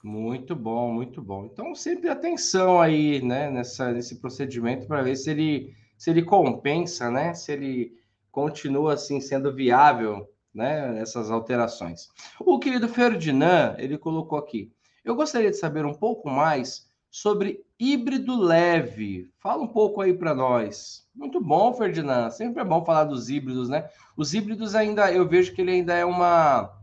Muito 0.03 0.55
bom, 0.55 0.91
muito 0.91 1.21
bom. 1.21 1.45
Então, 1.45 1.73
sempre 1.73 2.09
atenção 2.09 2.79
aí, 2.79 3.21
né, 3.21 3.49
nessa, 3.49 3.91
nesse 3.91 4.17
procedimento 4.17 4.85
para 4.85 5.01
ver 5.01 5.15
se 5.15 5.31
ele, 5.31 5.73
se 5.97 6.11
ele 6.11 6.23
compensa, 6.23 7.09
né, 7.09 7.33
se 7.33 7.51
ele 7.51 7.97
continua 8.31 8.93
assim 8.93 9.19
sendo 9.19 9.53
viável, 9.55 10.29
né, 10.57 10.99
essas 10.99 11.29
alterações. 11.29 12.09
O 12.39 12.57
querido 12.57 12.89
Ferdinand, 12.89 13.75
ele 13.77 13.97
colocou 13.97 14.39
aqui: 14.39 14.71
eu 15.05 15.15
gostaria 15.15 15.51
de 15.51 15.57
saber 15.57 15.85
um 15.85 15.93
pouco 15.93 16.29
mais 16.29 16.89
sobre 17.09 17.63
híbrido 17.79 18.35
leve. 18.35 19.29
Fala 19.39 19.61
um 19.61 19.67
pouco 19.67 20.01
aí 20.01 20.13
para 20.13 20.33
nós. 20.33 21.07
Muito 21.15 21.39
bom, 21.39 21.73
Ferdinand. 21.73 22.31
Sempre 22.31 22.61
é 22.61 22.65
bom 22.65 22.83
falar 22.83 23.03
dos 23.03 23.29
híbridos, 23.29 23.69
né? 23.69 23.87
Os 24.17 24.33
híbridos 24.33 24.73
ainda, 24.73 25.11
eu 25.11 25.27
vejo 25.27 25.53
que 25.53 25.61
ele 25.61 25.71
ainda 25.71 25.93
é 25.93 26.03
uma 26.03 26.73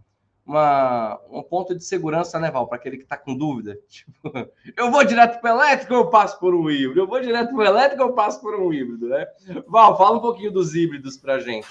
uma, 0.46 1.18
um 1.30 1.42
ponto 1.42 1.74
de 1.74 1.82
segurança, 1.82 2.38
né, 2.38 2.50
Val, 2.50 2.68
para 2.68 2.76
aquele 2.76 2.98
que 2.98 3.04
está 3.04 3.16
com 3.16 3.34
dúvida. 3.34 3.78
Tipo, 3.88 4.30
eu 4.76 4.90
vou 4.90 5.02
direto 5.02 5.40
para 5.40 5.50
elétrico 5.50 5.94
ou 5.94 6.00
eu 6.00 6.10
passo 6.10 6.38
por 6.38 6.54
um 6.54 6.70
híbrido? 6.70 7.00
Eu 7.00 7.06
vou 7.06 7.18
direto 7.18 7.54
para 7.54 7.66
elétrico 7.66 8.02
ou 8.02 8.10
eu 8.10 8.14
passo 8.14 8.40
por 8.40 8.54
um 8.54 8.72
híbrido, 8.72 9.08
né? 9.08 9.26
Val, 9.66 9.96
fala 9.96 10.18
um 10.18 10.20
pouquinho 10.20 10.52
dos 10.52 10.74
híbridos 10.74 11.16
para 11.16 11.36
a 11.36 11.40
gente. 11.40 11.66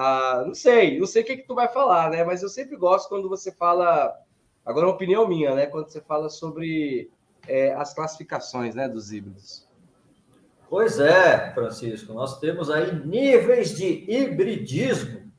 Ah, 0.00 0.44
não 0.46 0.54
sei, 0.54 0.96
não 0.96 1.08
sei 1.08 1.24
o 1.24 1.26
que, 1.26 1.38
que 1.38 1.48
tu 1.48 1.56
vai 1.56 1.66
falar, 1.66 2.08
né? 2.08 2.22
Mas 2.22 2.40
eu 2.40 2.48
sempre 2.48 2.76
gosto 2.76 3.08
quando 3.08 3.28
você 3.28 3.50
fala. 3.50 4.16
Agora, 4.64 4.86
é 4.86 4.88
uma 4.88 4.94
opinião 4.94 5.26
minha, 5.26 5.52
né? 5.56 5.66
Quando 5.66 5.88
você 5.88 6.00
fala 6.00 6.30
sobre 6.30 7.10
é, 7.48 7.74
as 7.74 7.94
classificações 7.94 8.76
né, 8.76 8.88
dos 8.88 9.10
híbridos. 9.10 9.66
Pois 10.70 11.00
é, 11.00 11.52
Francisco, 11.52 12.12
nós 12.12 12.38
temos 12.38 12.70
aí 12.70 12.94
níveis 13.04 13.76
de 13.76 14.08
hibridismo, 14.08 15.32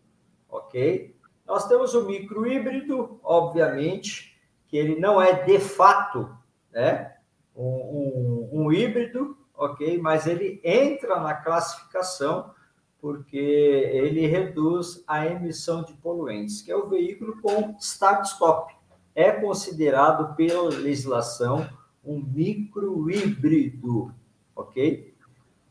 ok? 0.50 1.16
Nós 1.48 1.66
temos 1.70 1.94
o 1.94 2.06
microhíbrido, 2.06 3.18
obviamente, 3.24 4.38
que 4.68 4.75
ele 4.75 5.00
não 5.00 5.22
é 5.22 5.42
de 5.42 5.58
fato 5.58 6.36
né, 6.70 7.16
um, 7.56 7.63
um, 7.63 8.50
um 8.51 8.74
híbrido, 8.74 9.38
ok? 9.56 9.98
Mas 10.01 10.28
ele 10.28 10.60
entra 10.66 11.18
na 11.22 11.34
classificação 11.34 12.54
porque 13.01 13.38
ele 13.38 14.27
reduz 14.27 15.03
a 15.08 15.25
emissão 15.25 15.84
de 15.84 15.94
poluentes, 15.94 16.62
que 16.62 16.72
é 16.72 16.75
o 16.75 16.88
veículo 16.88 17.41
com 17.41 17.75
start-stop. 17.79 18.74
É 19.15 19.32
considerado 19.32 20.36
pela 20.36 20.70
legislação 20.70 21.68
um 22.03 22.22
microhíbrido, 22.22 24.13
ok? 24.56 25.13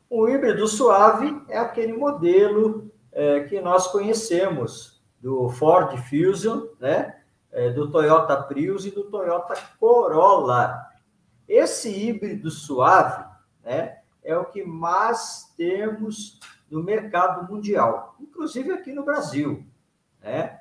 O 0.09 0.29
híbrido 0.29 0.67
suave 0.67 1.43
é 1.49 1.59
aquele 1.59 1.93
modelo 1.93 2.91
é, 3.13 3.41
que 3.41 3.61
nós 3.61 3.89
conhecemos, 3.89 4.99
do 5.21 5.49
Ford 5.51 5.97
Fusion, 6.09 6.69
né? 6.81 7.17
É, 7.51 7.71
do 7.71 7.91
Toyota 7.91 8.37
Prius 8.43 8.85
e 8.87 8.91
do 8.91 9.05
Toyota 9.05 9.55
Corolla. 9.81 10.87
Esse 11.49 11.91
híbrido 11.91 12.51
suave, 12.51 13.25
né? 13.65 13.99
É 14.23 14.37
o 14.37 14.45
que 14.45 14.63
mais 14.65 15.53
temos 15.57 16.39
no 16.71 16.83
mercado 16.83 17.51
mundial, 17.51 18.17
inclusive 18.21 18.73
aqui 18.73 18.93
no 18.93 19.05
Brasil, 19.05 19.65
né? 20.23 20.61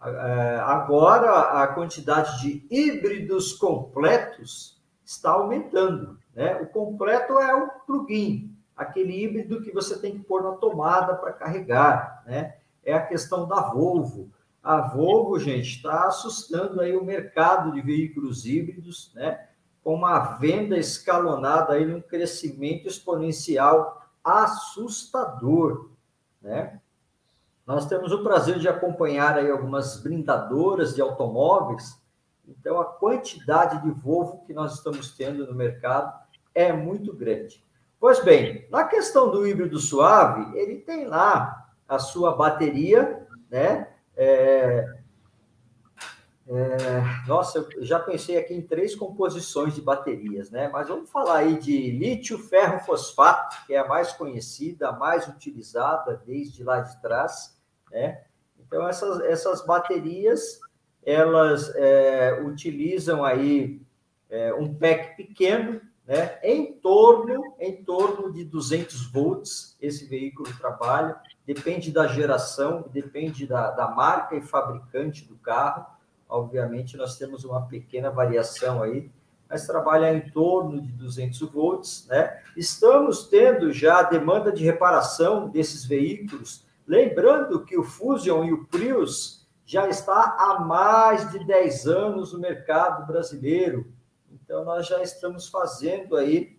É, 0.00 0.60
agora 0.64 1.62
a 1.62 1.66
quantidade 1.68 2.40
de 2.40 2.66
híbridos 2.70 3.52
completos 3.52 4.80
está 5.04 5.30
aumentando, 5.30 6.18
né? 6.34 6.54
O 6.62 6.66
completo 6.66 7.38
é 7.40 7.54
o 7.54 7.68
plug-in, 7.86 8.56
aquele 8.76 9.24
híbrido 9.24 9.60
que 9.60 9.72
você 9.72 9.98
tem 9.98 10.12
que 10.12 10.24
pôr 10.24 10.42
na 10.42 10.52
tomada 10.52 11.16
para 11.16 11.32
carregar, 11.32 12.22
né? 12.26 12.54
é 12.88 12.94
a 12.94 13.06
questão 13.06 13.46
da 13.46 13.60
Volvo. 13.60 14.30
A 14.62 14.80
Volvo, 14.80 15.38
gente, 15.38 15.76
está 15.76 16.06
assustando 16.06 16.80
aí 16.80 16.96
o 16.96 17.04
mercado 17.04 17.72
de 17.72 17.82
veículos 17.82 18.46
híbridos, 18.46 19.12
né? 19.14 19.46
Com 19.84 19.94
uma 19.94 20.18
venda 20.36 20.76
escalonada 20.76 21.74
aí 21.74 21.84
num 21.84 22.00
crescimento 22.00 22.88
exponencial 22.88 23.97
assustador, 24.28 25.90
né? 26.40 26.80
Nós 27.66 27.86
temos 27.86 28.12
o 28.12 28.22
prazer 28.22 28.58
de 28.58 28.68
acompanhar 28.68 29.36
aí 29.36 29.50
algumas 29.50 30.02
brindadoras 30.02 30.94
de 30.94 31.02
automóveis, 31.02 32.00
então 32.46 32.80
a 32.80 32.84
quantidade 32.84 33.82
de 33.82 33.90
Volvo 33.90 34.42
que 34.46 34.54
nós 34.54 34.74
estamos 34.74 35.14
tendo 35.14 35.46
no 35.46 35.54
mercado 35.54 36.12
é 36.54 36.72
muito 36.72 37.12
grande. 37.12 37.62
Pois 38.00 38.24
bem, 38.24 38.66
na 38.70 38.84
questão 38.84 39.30
do 39.30 39.46
híbrido 39.46 39.78
suave, 39.78 40.58
ele 40.58 40.76
tem 40.76 41.06
lá 41.06 41.68
a 41.86 41.98
sua 41.98 42.34
bateria, 42.34 43.26
né? 43.50 43.88
É, 44.16 44.97
é, 46.50 47.26
nossa, 47.26 47.58
eu 47.58 47.84
já 47.84 48.00
pensei 48.00 48.38
aqui 48.38 48.54
em 48.54 48.62
três 48.62 48.94
composições 48.94 49.74
de 49.74 49.82
baterias, 49.82 50.50
né? 50.50 50.68
Mas 50.68 50.88
vamos 50.88 51.10
falar 51.10 51.38
aí 51.38 51.58
de 51.58 51.90
lítio 51.90 52.38
ferro 52.38 52.80
fosfato, 52.80 53.66
que 53.66 53.74
é 53.74 53.78
a 53.78 53.86
mais 53.86 54.12
conhecida, 54.12 54.88
a 54.88 54.92
mais 54.92 55.28
utilizada 55.28 56.22
desde 56.24 56.64
lá 56.64 56.80
de 56.80 57.00
trás, 57.02 57.58
né? 57.90 58.22
Então 58.58 58.88
essas, 58.88 59.20
essas 59.20 59.64
baterias 59.64 60.60
elas 61.04 61.70
é, 61.74 62.40
utilizam 62.42 63.24
aí 63.24 63.80
é, 64.30 64.52
um 64.54 64.74
pack 64.74 65.16
pequeno, 65.16 65.80
né? 66.06 66.38
Em 66.42 66.72
torno 66.72 67.56
em 67.60 67.84
torno 67.84 68.32
de 68.32 68.44
200 68.44 69.10
volts 69.10 69.76
esse 69.80 70.06
veículo 70.06 70.48
trabalha 70.56 71.20
depende 71.46 71.90
da 71.90 72.06
geração, 72.06 72.84
depende 72.92 73.46
da, 73.46 73.70
da 73.70 73.88
marca 73.88 74.36
e 74.36 74.42
fabricante 74.42 75.24
do 75.26 75.36
carro. 75.36 75.97
Obviamente, 76.28 76.96
nós 76.96 77.16
temos 77.16 77.44
uma 77.44 77.66
pequena 77.66 78.10
variação 78.10 78.82
aí, 78.82 79.10
mas 79.48 79.66
trabalha 79.66 80.12
em 80.14 80.30
torno 80.30 80.80
de 80.80 80.92
200 80.92 81.40
volts, 81.50 82.06
né? 82.08 82.42
Estamos 82.56 83.26
tendo 83.28 83.72
já 83.72 84.00
a 84.00 84.02
demanda 84.02 84.52
de 84.52 84.62
reparação 84.62 85.48
desses 85.48 85.84
veículos, 85.84 86.66
lembrando 86.86 87.64
que 87.64 87.78
o 87.78 87.82
Fusion 87.82 88.44
e 88.44 88.52
o 88.52 88.66
Prius 88.66 89.48
já 89.64 89.88
está 89.88 90.36
há 90.38 90.60
mais 90.60 91.30
de 91.30 91.44
10 91.44 91.86
anos 91.86 92.32
no 92.32 92.38
mercado 92.38 93.06
brasileiro. 93.06 93.90
Então 94.30 94.64
nós 94.64 94.86
já 94.86 95.02
estamos 95.02 95.48
fazendo 95.48 96.16
aí 96.16 96.58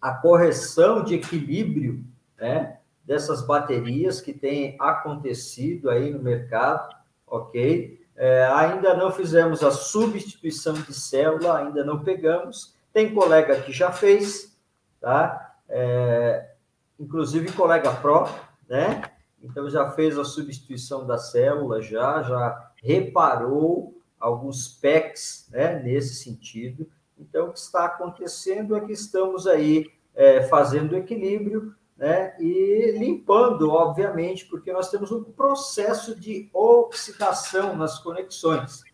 a 0.00 0.12
correção 0.12 1.02
de 1.02 1.14
equilíbrio, 1.14 2.04
né? 2.36 2.78
dessas 3.08 3.44
baterias 3.44 4.20
que 4.20 4.34
tem 4.34 4.76
acontecido 4.78 5.88
aí 5.88 6.10
no 6.10 6.22
mercado, 6.22 6.94
ok? 7.26 7.97
É, 8.20 8.44
ainda 8.46 8.94
não 8.94 9.12
fizemos 9.12 9.62
a 9.62 9.70
substituição 9.70 10.74
de 10.74 10.92
célula, 10.92 11.58
ainda 11.58 11.84
não 11.84 12.02
pegamos. 12.02 12.74
Tem 12.92 13.14
colega 13.14 13.60
que 13.62 13.72
já 13.72 13.92
fez, 13.92 14.58
tá? 15.00 15.54
É, 15.68 16.50
inclusive 16.98 17.52
colega 17.52 17.94
pró, 17.94 18.28
né? 18.68 19.02
Então 19.40 19.70
já 19.70 19.92
fez 19.92 20.18
a 20.18 20.24
substituição 20.24 21.06
da 21.06 21.16
célula, 21.16 21.80
já, 21.80 22.20
já 22.24 22.72
reparou 22.82 23.96
alguns 24.18 24.66
PECs, 24.66 25.48
né? 25.52 25.80
Nesse 25.80 26.16
sentido. 26.16 26.90
Então, 27.16 27.46
o 27.46 27.52
que 27.52 27.60
está 27.60 27.84
acontecendo 27.84 28.76
é 28.76 28.80
que 28.80 28.92
estamos 28.92 29.46
aí 29.46 29.86
é, 30.12 30.42
fazendo 30.42 30.96
equilíbrio 30.96 31.72
né, 31.98 32.36
e 32.38 32.94
limpando, 32.96 33.70
obviamente, 33.72 34.46
porque 34.46 34.72
nós 34.72 34.88
temos 34.88 35.10
um 35.10 35.24
processo 35.24 36.18
de 36.18 36.48
oxidação 36.54 37.76
nas 37.76 37.98
conexões. 37.98 38.84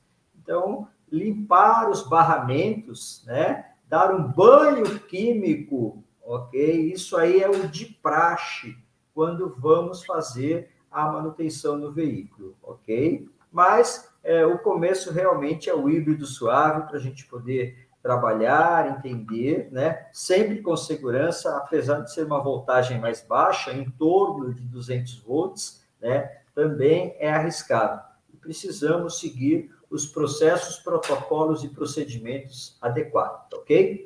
Então, 0.43 0.89
limpar 1.13 1.91
os 1.91 2.03
barramentos, 2.09 3.23
né, 3.27 3.73
dar 3.87 4.13
um 4.15 4.33
banho 4.33 4.99
químico, 5.01 6.03
ok? 6.23 6.93
Isso 6.93 7.17
aí 7.17 7.43
é 7.43 7.49
o 7.49 7.69
de 7.69 7.85
praxe 8.03 8.77
quando 9.15 9.55
vamos 9.59 10.05
fazer 10.05 10.71
a 10.91 11.07
manutenção 11.13 11.77
no 11.77 11.93
veículo, 11.93 12.57
ok? 12.63 13.29
Mas 13.53 14.11
é, 14.23 14.47
o 14.47 14.59
começo 14.59 15.13
realmente 15.13 15.69
é 15.69 15.75
o 15.75 15.89
híbrido 15.89 16.25
suave 16.25 16.87
para 16.89 16.97
a 16.97 17.01
gente 17.01 17.27
poder 17.27 17.87
trabalhar, 18.05 18.99
entender, 18.99 19.71
né? 19.73 20.07
Sempre 20.13 20.61
com 20.61 20.77
segurança, 20.77 21.57
apesar 21.57 22.01
de 22.01 22.13
ser 22.13 22.27
uma 22.27 22.39
voltagem 22.39 23.01
mais 23.01 23.23
baixa, 23.27 23.73
em 23.73 23.89
torno 23.93 24.53
de 24.53 24.63
200 24.67 25.21
volts, 25.21 25.83
né? 25.99 26.43
Também 26.55 27.17
é 27.19 27.33
arriscado. 27.33 28.03
Precisamos 28.43 29.19
seguir 29.19 29.75
os 29.89 30.05
processos, 30.05 30.77
protocolos 30.77 31.65
e 31.65 31.69
procedimentos 31.69 32.77
adequados, 32.83 33.47
ok? 33.55 34.05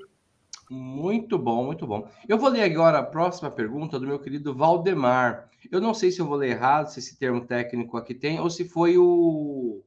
Muito 0.71 1.37
bom, 1.37 1.65
muito 1.65 1.85
bom. 1.85 2.09
Eu 2.29 2.39
vou 2.39 2.51
ler 2.51 2.63
agora 2.63 3.01
a 3.01 3.03
próxima 3.03 3.51
pergunta 3.51 3.99
do 3.99 4.07
meu 4.07 4.21
querido 4.21 4.55
Valdemar. 4.55 5.51
Eu 5.73 5.81
não 5.81 5.93
sei 5.93 6.13
se 6.13 6.21
eu 6.21 6.27
vou 6.27 6.37
ler 6.37 6.51
errado, 6.51 6.87
se 6.87 7.01
esse 7.01 7.19
termo 7.19 7.45
técnico 7.45 7.97
aqui 7.97 8.15
tem, 8.15 8.39
ou 8.39 8.49
se 8.49 8.69
foi 8.69 8.97
o, 8.97 9.83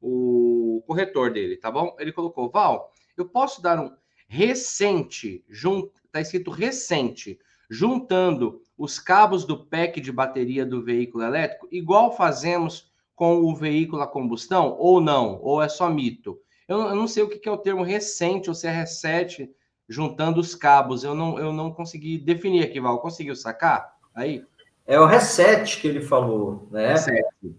o 0.00 0.82
corretor 0.86 1.30
dele, 1.30 1.58
tá 1.58 1.70
bom? 1.70 1.94
Ele 1.98 2.10
colocou, 2.10 2.48
Val, 2.48 2.90
eu 3.20 3.28
posso 3.28 3.62
dar 3.62 3.78
um 3.78 3.92
recente, 4.28 5.44
jun... 5.48 5.88
tá 6.12 6.20
escrito 6.20 6.50
recente, 6.50 7.38
juntando 7.68 8.62
os 8.76 8.98
cabos 8.98 9.44
do 9.44 9.64
pack 9.64 10.00
de 10.00 10.10
bateria 10.10 10.64
do 10.64 10.82
veículo 10.82 11.24
elétrico, 11.24 11.68
igual 11.70 12.16
fazemos 12.16 12.90
com 13.14 13.40
o 13.40 13.54
veículo 13.54 14.02
a 14.02 14.06
combustão, 14.06 14.76
ou 14.78 15.00
não, 15.00 15.38
ou 15.42 15.62
é 15.62 15.68
só 15.68 15.90
mito. 15.90 16.38
Eu, 16.66 16.78
eu 16.80 16.94
não 16.94 17.06
sei 17.06 17.22
o 17.22 17.28
que 17.28 17.48
é 17.48 17.52
o 17.52 17.58
termo 17.58 17.82
recente, 17.82 18.48
ou 18.48 18.54
se 18.54 18.66
é 18.66 18.70
reset, 18.70 19.50
juntando 19.88 20.40
os 20.40 20.54
cabos. 20.54 21.04
Eu 21.04 21.14
não, 21.14 21.38
eu 21.38 21.52
não 21.52 21.72
consegui 21.72 22.16
definir 22.16 22.64
aqui, 22.64 22.80
Val. 22.80 23.00
Conseguiu 23.00 23.36
sacar? 23.36 23.96
Aí? 24.14 24.44
É 24.86 24.98
o 24.98 25.04
reset 25.04 25.80
que 25.80 25.86
ele 25.86 26.00
falou, 26.00 26.68
né? 26.70 26.94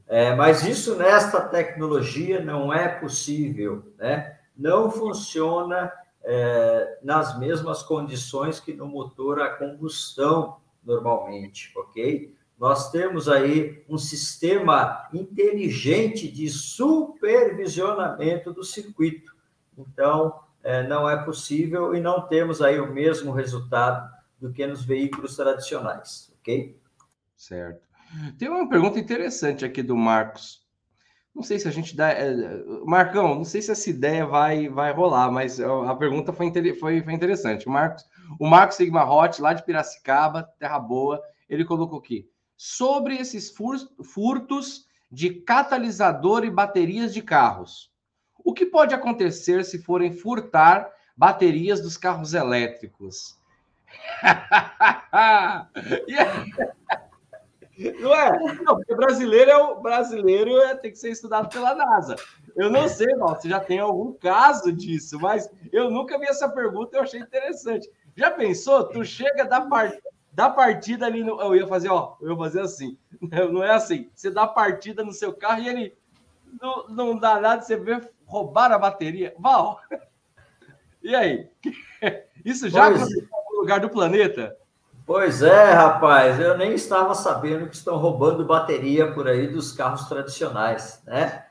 É, 0.08 0.34
mas 0.34 0.64
isso 0.64 0.96
nesta 0.96 1.42
tecnologia 1.42 2.44
não 2.44 2.74
é 2.74 2.88
possível, 2.88 3.94
né? 3.98 4.38
Não 4.56 4.92
funciona 4.92 5.92
é, 6.24 7.00
nas 7.04 7.38
mesmas 7.40 7.84
condições 7.84 8.60
que 8.60 8.74
no 8.74 8.88
motor 8.88 9.42
a 9.42 9.50
combustão 9.50 10.58
normalmente, 10.84 11.72
ok? 11.76 12.36
Nós 12.60 12.92
temos 12.92 13.28
aí 13.28 13.84
um 13.90 13.98
sistema 13.98 15.10
inteligente 15.12 16.28
de 16.28 16.48
supervisionamento 16.48 18.54
do 18.54 18.64
circuito. 18.64 19.36
Então, 19.76 20.40
é, 20.64 20.88
não 20.88 21.10
é 21.10 21.18
possível 21.24 21.96
e 21.96 22.00
não 22.00 22.28
temos 22.28 22.62
aí 22.62 22.80
o 22.80 22.94
mesmo 22.94 23.32
resultado 23.32 24.08
do 24.40 24.52
que 24.52 24.68
nos 24.68 24.86
veículos 24.86 25.36
tradicionais, 25.36 26.32
ok? 26.40 26.80
Certo. 27.36 27.82
Tem 28.38 28.48
uma 28.50 28.70
pergunta 28.70 29.00
interessante 29.00 29.66
aqui 29.66 29.82
do 29.82 29.96
Marcos. 29.96 30.62
Não 31.34 31.44
sei 31.44 31.58
se 31.60 31.68
a 31.68 31.72
gente 31.72 31.96
dá. 31.96 32.12
É, 32.12 32.34
Marcão, 32.86 33.36
não 33.36 33.46
sei 33.46 33.62
se 33.62 33.72
essa 33.72 33.90
ideia 33.90 34.26
vai, 34.26 34.68
vai 34.68 34.92
rolar, 34.92 35.32
mas 35.32 35.60
a 35.60 35.96
pergunta 35.96 36.34
foi, 36.34 36.52
foi, 36.76 37.02
foi 37.02 37.14
interessante. 37.14 37.68
O 37.68 37.72
Marcos, 37.72 38.06
o 38.40 38.48
Marcos 38.48 38.76
Sigma 38.76 39.10
Hot, 39.10 39.42
lá 39.42 39.54
de 39.54 39.64
Piracicaba, 39.64 40.44
Terra 40.60 40.80
Boa, 40.80 41.22
ele 41.50 41.64
colocou 41.64 42.00
aqui. 42.00 42.30
Sobre 42.58 43.16
esses 43.16 43.54
furtos 44.04 44.86
de 45.12 45.30
catalisador 45.30 46.44
e 46.44 46.52
baterias 46.52 47.14
de 47.14 47.22
carros. 47.22 47.92
O 48.44 48.54
que 48.54 48.66
pode 48.66 48.94
acontecer 48.94 49.64
se 49.64 49.82
forem 49.82 50.12
furtar 50.12 50.90
baterias 51.16 51.82
dos 51.82 51.98
carros 51.98 52.34
elétricos? 52.34 53.38
aí... 55.12 55.72
Não 58.00 58.14
é? 58.14 58.38
Não, 58.64 58.76
porque 58.76 58.96
brasileiro 58.96 59.52
é 59.52 59.58
o 59.58 59.82
brasileiro 59.82 60.58
é, 60.62 60.76
tem 60.76 60.92
que 60.92 60.98
ser 60.98 61.12
estudado 61.12 61.50
pela 61.50 61.74
NASA. 61.74 62.16
Eu 62.56 62.70
não 62.70 62.88
sei, 62.88 63.08
não, 63.16 63.40
se 63.40 63.50
já 63.50 63.60
tem 63.60 63.80
algum 63.80 64.14
caso 64.14 64.72
disso, 64.72 65.20
mas 65.20 65.50
eu 65.72 65.90
nunca 65.90 66.20
vi 66.20 66.26
essa 66.26 66.50
pergunta, 66.50 66.98
eu 66.98 67.02
achei 67.02 67.20
interessante. 67.20 67.90
Já 68.16 68.30
pensou? 68.30 68.84
Tu 68.86 69.04
chega 69.06 69.46
da, 69.46 69.62
part... 69.62 69.98
da 70.34 70.50
partida 70.50 71.06
ali 71.06 71.24
no. 71.24 71.42
Eu 71.42 71.56
ia 71.56 71.68
fazer, 71.68 71.90
ó, 71.90 72.16
eu 72.22 72.32
ia 72.32 72.38
fazer 72.38 72.62
assim. 72.62 72.98
Não 73.52 73.64
é 73.64 73.72
assim. 73.72 74.10
Você 74.14 74.30
dá 74.30 74.46
partida 74.46 75.04
no 75.04 75.14
seu 75.14 75.34
carro 75.34 75.62
e 75.62 75.70
ele 75.70 75.98
não, 76.62 76.88
não 76.88 77.18
dá 77.18 77.40
nada, 77.40 77.62
você 77.62 77.78
vê 77.78 78.02
roubar 78.26 78.72
a 78.72 78.78
bateria. 78.78 79.34
Val, 79.40 79.80
e 81.02 81.16
aí? 81.16 81.50
Isso 82.44 82.70
já 82.70 82.88
pois... 82.88 83.02
aconteceu 83.02 83.24
em 83.24 83.30
algum 83.32 83.58
lugar 83.58 83.80
do 83.80 83.90
planeta? 83.90 84.58
Pois 85.14 85.42
é, 85.42 85.74
rapaz, 85.74 86.40
eu 86.40 86.58
nem 86.58 86.74
estava 86.74 87.14
sabendo 87.14 87.68
que 87.68 87.76
estão 87.76 87.98
roubando 87.98 88.46
bateria 88.46 89.12
por 89.12 89.28
aí 89.28 89.46
dos 89.46 89.74
carros 89.74 90.08
tradicionais, 90.08 91.04
né? 91.06 91.48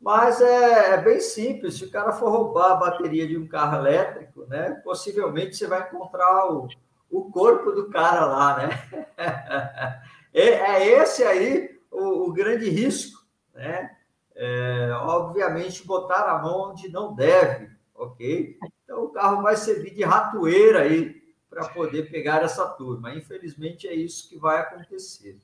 Mas 0.00 0.40
é, 0.40 0.94
é, 0.94 0.96
bem 1.00 1.20
simples, 1.20 1.78
se 1.78 1.84
o 1.84 1.90
cara 1.92 2.10
for 2.10 2.28
roubar 2.28 2.72
a 2.72 2.74
bateria 2.74 3.24
de 3.24 3.38
um 3.38 3.46
carro 3.46 3.76
elétrico, 3.76 4.44
né? 4.46 4.80
Possivelmente 4.82 5.54
você 5.54 5.68
vai 5.68 5.82
encontrar 5.82 6.52
o, 6.52 6.66
o 7.08 7.30
corpo 7.30 7.70
do 7.70 7.88
cara 7.88 8.26
lá, 8.26 8.56
né? 8.56 8.68
é, 10.34 10.84
esse 10.84 11.22
aí 11.22 11.70
o, 11.92 12.28
o, 12.28 12.32
grande 12.32 12.68
risco, 12.68 13.24
né? 13.54 13.92
É, 14.34 14.90
obviamente 15.02 15.86
botar 15.86 16.28
a 16.28 16.42
mão 16.42 16.72
onde 16.72 16.88
não 16.88 17.14
deve, 17.14 17.70
ok? 17.94 18.58
Então 18.82 19.04
o 19.04 19.10
carro 19.10 19.40
vai 19.40 19.54
servir 19.54 19.94
de 19.94 20.02
ratoeira 20.02 20.80
aí 20.80 21.22
para 21.54 21.68
poder 21.68 22.10
pegar 22.10 22.42
essa 22.42 22.66
turma. 22.66 23.14
Infelizmente, 23.14 23.86
é 23.86 23.94
isso 23.94 24.28
que 24.28 24.36
vai 24.36 24.58
acontecer, 24.58 25.38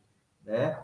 né? 0.44 0.82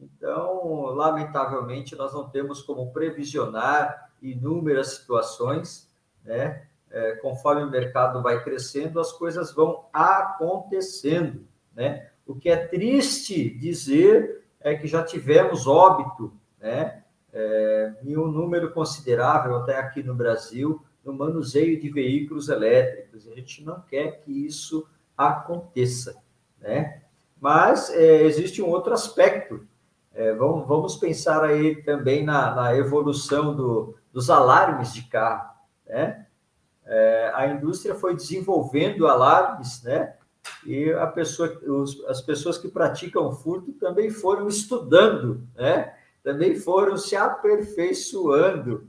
Então, 0.00 0.86
lamentavelmente, 0.86 1.94
nós 1.94 2.12
não 2.12 2.28
temos 2.28 2.60
como 2.60 2.92
previsionar 2.92 4.10
inúmeras 4.20 4.88
situações, 4.88 5.88
né? 6.24 6.66
É, 6.90 7.12
conforme 7.16 7.62
o 7.62 7.70
mercado 7.70 8.22
vai 8.22 8.42
crescendo, 8.42 9.00
as 9.00 9.12
coisas 9.12 9.52
vão 9.52 9.86
acontecendo, 9.92 11.46
né? 11.74 12.10
O 12.26 12.34
que 12.34 12.48
é 12.48 12.56
triste 12.66 13.50
dizer 13.50 14.44
é 14.60 14.74
que 14.74 14.86
já 14.86 15.02
tivemos 15.04 15.66
óbito, 15.66 16.32
né? 16.58 17.04
É, 17.32 17.94
em 18.02 18.16
um 18.16 18.26
número 18.26 18.72
considerável 18.72 19.56
até 19.56 19.76
aqui 19.76 20.02
no 20.02 20.14
Brasil, 20.14 20.84
no 21.04 21.12
manuseio 21.12 21.80
de 21.80 21.88
veículos 21.90 22.48
elétricos. 22.48 23.28
A 23.28 23.34
gente 23.34 23.62
não 23.62 23.80
quer 23.80 24.20
que 24.20 24.46
isso 24.46 24.86
aconteça, 25.16 26.16
né? 26.60 27.02
Mas 27.40 27.90
é, 27.90 28.22
existe 28.22 28.62
um 28.62 28.68
outro 28.68 28.92
aspecto. 28.92 29.66
É, 30.12 30.32
vamos, 30.32 30.66
vamos 30.66 30.96
pensar 30.96 31.44
aí 31.44 31.82
também 31.82 32.24
na, 32.24 32.54
na 32.54 32.76
evolução 32.76 33.54
do, 33.54 33.96
dos 34.12 34.30
alarmes 34.30 34.94
de 34.94 35.02
carro, 35.08 35.52
né? 35.86 36.26
É, 36.86 37.32
a 37.34 37.46
indústria 37.48 37.94
foi 37.94 38.14
desenvolvendo 38.14 39.06
alarmes, 39.06 39.82
né? 39.82 40.14
E 40.66 40.92
a 40.92 41.06
pessoa, 41.06 41.58
os, 41.66 42.04
as 42.04 42.20
pessoas 42.20 42.58
que 42.58 42.68
praticam 42.68 43.32
furto 43.32 43.72
também 43.72 44.10
foram 44.10 44.46
estudando, 44.46 45.46
né? 45.54 45.94
Também 46.22 46.54
foram 46.54 46.96
se 46.96 47.16
aperfeiçoando 47.16 48.88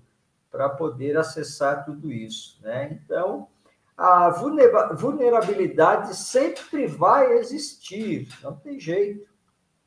para 0.56 0.70
poder 0.70 1.18
acessar 1.18 1.84
tudo 1.84 2.12
isso. 2.12 2.58
Né? 2.62 2.94
Então, 3.04 3.50
a 3.98 4.30
vulnerabilidade 4.30 6.16
sempre 6.16 6.88
vai 6.88 7.34
existir, 7.34 8.30
não 8.42 8.56
tem 8.56 8.80
jeito. 8.80 9.30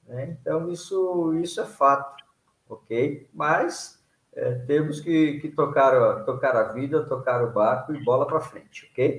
Né? 0.07 0.37
Então, 0.39 0.71
isso, 0.71 1.35
isso 1.43 1.59
é 1.61 1.65
fato, 1.65 2.23
ok? 2.69 3.29
Mas 3.33 4.03
é, 4.35 4.55
temos 4.67 5.01
que, 5.01 5.41
que 5.41 5.49
tocar, 5.49 6.25
tocar 6.25 6.55
a 6.55 6.73
vida, 6.73 7.07
tocar 7.07 7.43
o 7.43 7.51
barco 7.51 7.95
e 7.95 8.05
bola 8.05 8.27
para 8.27 8.41
frente, 8.41 8.89
ok? 8.93 9.19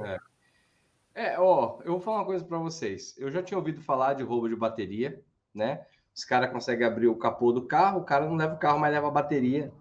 É. 1.16 1.34
é, 1.34 1.40
ó, 1.40 1.80
eu 1.84 1.94
vou 1.94 2.00
falar 2.00 2.18
uma 2.18 2.26
coisa 2.26 2.46
para 2.46 2.60
vocês. 2.60 3.16
Eu 3.18 3.32
já 3.32 3.42
tinha 3.42 3.58
ouvido 3.58 3.82
falar 3.82 4.14
de 4.14 4.24
roubo 4.24 4.48
de 4.48 4.56
bateria, 4.56 5.20
né? 5.54 5.84
Os 6.16 6.24
caras 6.24 6.52
conseguem 6.52 6.86
abrir 6.86 7.08
o 7.08 7.18
capô 7.18 7.52
do 7.52 7.66
carro, 7.66 8.02
o 8.02 8.04
cara 8.04 8.26
não 8.26 8.36
leva 8.36 8.54
o 8.54 8.60
carro, 8.60 8.80
mas 8.80 8.92
leva 8.92 9.08
a 9.08 9.12
bateria. 9.12 9.72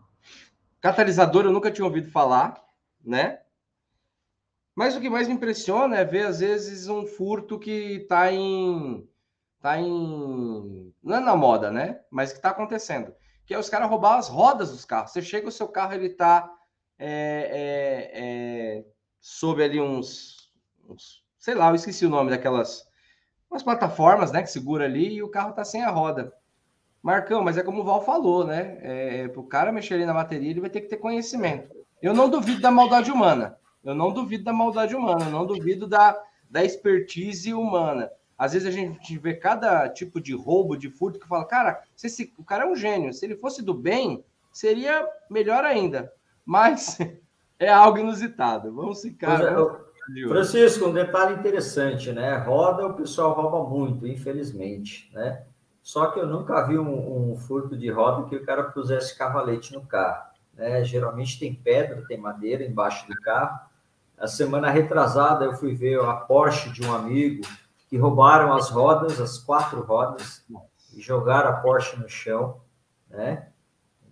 Catalisador 0.81 1.45
eu 1.45 1.53
nunca 1.53 1.71
tinha 1.71 1.85
ouvido 1.85 2.11
falar, 2.11 2.63
né? 3.05 3.41
Mas 4.75 4.95
o 4.95 5.01
que 5.01 5.11
mais 5.11 5.27
me 5.27 5.35
impressiona 5.35 5.97
é 5.97 6.05
ver, 6.05 6.27
às 6.27 6.39
vezes, 6.39 6.87
um 6.89 7.05
furto 7.05 7.59
que 7.59 8.03
está 8.03 8.33
em. 8.33 9.09
tá 9.61 9.79
em. 9.79 10.95
não 11.03 11.17
é 11.17 11.21
na 11.21 11.35
moda, 11.35 11.71
né? 11.71 12.01
Mas 12.11 12.31
que 12.31 12.39
está 12.39 12.51
acontecendo. 12.51 13.13
Que 13.45 13.55
é 13.55 13.59
os 13.59 13.69
caras 13.69 13.89
roubar 13.89 14.19
as 14.19 14.29
rodas 14.29 14.71
dos 14.71 14.85
carros. 14.85 15.11
Você 15.11 15.21
chega, 15.21 15.49
o 15.49 15.53
seu 15.53 15.67
carro 15.67 15.95
ele 15.95 16.07
está 16.07 16.49
é, 16.99 17.11
é, 17.51 18.79
é, 18.79 18.85
sob 19.21 19.63
ali 19.63 19.81
uns, 19.81 20.53
uns 20.89 21.25
sei 21.39 21.55
lá, 21.55 21.69
eu 21.69 21.75
esqueci 21.75 22.05
o 22.07 22.11
nome 22.11 22.31
daquelas 22.31 22.87
umas 23.51 23.63
plataformas, 23.63 24.31
né, 24.31 24.43
que 24.43 24.51
segura 24.51 24.85
ali 24.85 25.15
e 25.15 25.23
o 25.23 25.31
carro 25.31 25.55
tá 25.55 25.65
sem 25.65 25.83
a 25.83 25.91
roda. 25.91 26.33
Marcão, 27.09 27.43
mas 27.43 27.57
é 27.57 27.63
como 27.63 27.81
o 27.81 27.85
Val 27.85 28.05
falou, 28.05 28.45
né? 28.45 28.77
É, 28.83 29.21
é 29.21 29.29
para 29.29 29.41
o 29.41 29.47
cara 29.47 29.73
mexer 29.73 29.95
ali 29.95 30.05
na 30.05 30.13
bateria, 30.13 30.51
ele 30.51 30.61
vai 30.61 30.69
ter 30.69 30.83
que 30.83 30.89
ter 30.89 30.99
conhecimento. 30.99 31.75
Eu 32.03 32.13
não 32.13 32.29
duvido 32.29 32.61
da 32.61 32.71
maldade 32.71 33.11
humana. 33.11 33.57
Eu 33.83 33.95
não 33.95 34.13
duvido 34.13 34.45
da 34.45 34.53
maldade 34.53 34.95
humana, 34.95 35.25
eu 35.25 35.31
não 35.31 35.47
duvido 35.47 35.87
da, 35.87 36.21
da 36.51 36.63
expertise 36.63 37.55
humana. 37.55 38.11
Às 38.37 38.53
vezes 38.53 38.69
a 38.69 38.71
gente 38.71 39.17
vê 39.17 39.35
cada 39.35 39.89
tipo 39.89 40.21
de 40.21 40.35
roubo, 40.35 40.77
de 40.77 40.91
furto, 40.91 41.19
que 41.19 41.27
fala, 41.27 41.47
cara, 41.47 41.83
se 41.97 42.09
esse, 42.09 42.35
o 42.37 42.45
cara 42.45 42.65
é 42.65 42.67
um 42.67 42.77
gênio. 42.77 43.15
Se 43.15 43.25
ele 43.25 43.37
fosse 43.37 43.63
do 43.63 43.73
bem, 43.73 44.23
seria 44.53 45.09
melhor 45.31 45.65
ainda. 45.65 46.13
Mas 46.45 46.99
é 47.59 47.71
algo 47.71 47.97
inusitado. 47.97 48.75
Vamos 48.75 49.01
ficar. 49.01 49.41
É, 49.41 50.29
Francisco, 50.29 50.87
um 50.87 50.93
detalhe 50.93 51.37
interessante, 51.37 52.13
né? 52.13 52.37
Roda, 52.37 52.87
o 52.87 52.95
pessoal 52.95 53.33
rouba 53.33 53.67
muito, 53.67 54.07
infelizmente, 54.07 55.11
né? 55.15 55.43
Só 55.89 56.09
que 56.09 56.21
eu 56.21 56.27
nunca 56.27 56.61
vi 56.67 56.79
um, 56.79 57.33
um 57.33 57.35
furto 57.35 57.75
de 57.75 57.91
roda 57.91 58.29
que 58.29 58.37
o 58.37 58.45
cara 58.45 58.65
pusesse 58.65 59.17
cavalete 59.17 59.73
no 59.73 59.81
carro. 59.81 60.23
Né? 60.53 60.85
Geralmente 60.85 61.39
tem 61.39 61.55
pedra, 61.55 62.05
tem 62.07 62.19
madeira 62.19 62.63
embaixo 62.63 63.09
do 63.09 63.19
carro. 63.23 63.59
A 64.19 64.27
semana 64.27 64.69
retrasada 64.69 65.47
eu 65.47 65.55
fui 65.55 65.75
ver 65.75 65.99
a 65.99 66.13
Porsche 66.13 66.69
de 66.69 66.87
um 66.87 66.95
amigo 66.95 67.41
que 67.89 67.97
roubaram 67.97 68.53
as 68.53 68.69
rodas, 68.69 69.19
as 69.19 69.39
quatro 69.39 69.81
rodas, 69.81 70.45
e 70.95 71.01
jogaram 71.01 71.49
a 71.49 71.55
Porsche 71.55 71.99
no 71.99 72.07
chão, 72.07 72.61
né? 73.09 73.49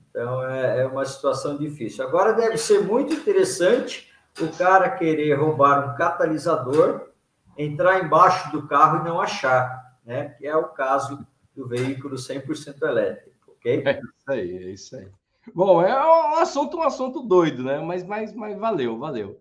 Então 0.09 0.49
é, 0.49 0.81
é 0.81 0.87
uma 0.87 1.05
situação 1.05 1.59
difícil. 1.59 2.07
Agora 2.07 2.33
deve 2.33 2.57
ser 2.57 2.87
muito 2.87 3.13
interessante 3.13 4.11
o 4.41 4.49
cara 4.57 4.89
querer 4.89 5.35
roubar 5.35 5.91
um 5.91 5.95
catalisador, 5.95 7.09
entrar 7.55 8.03
embaixo 8.03 8.51
do 8.51 8.67
carro 8.67 9.01
e 9.01 9.05
não 9.07 9.21
achar, 9.21 9.95
né? 10.07 10.31
Que 10.39 10.47
é 10.47 10.57
o 10.57 10.69
caso 10.69 11.27
do 11.57 11.67
veículo 11.67 12.17
100% 12.17 12.83
elétrico, 12.83 13.53
ok? 13.53 13.83
É 13.85 14.01
isso 14.01 14.31
aí, 14.31 14.57
é 14.57 14.71
isso 14.71 14.97
aí. 14.97 15.09
Bom, 15.55 15.81
é 15.81 15.95
um 15.95 16.37
assunto, 16.37 16.77
um 16.77 16.83
assunto 16.83 17.23
doido, 17.23 17.63
né? 17.63 17.79
Mas, 17.79 18.05
mas, 18.05 18.35
mas 18.35 18.59
valeu, 18.59 18.99
valeu. 18.99 19.41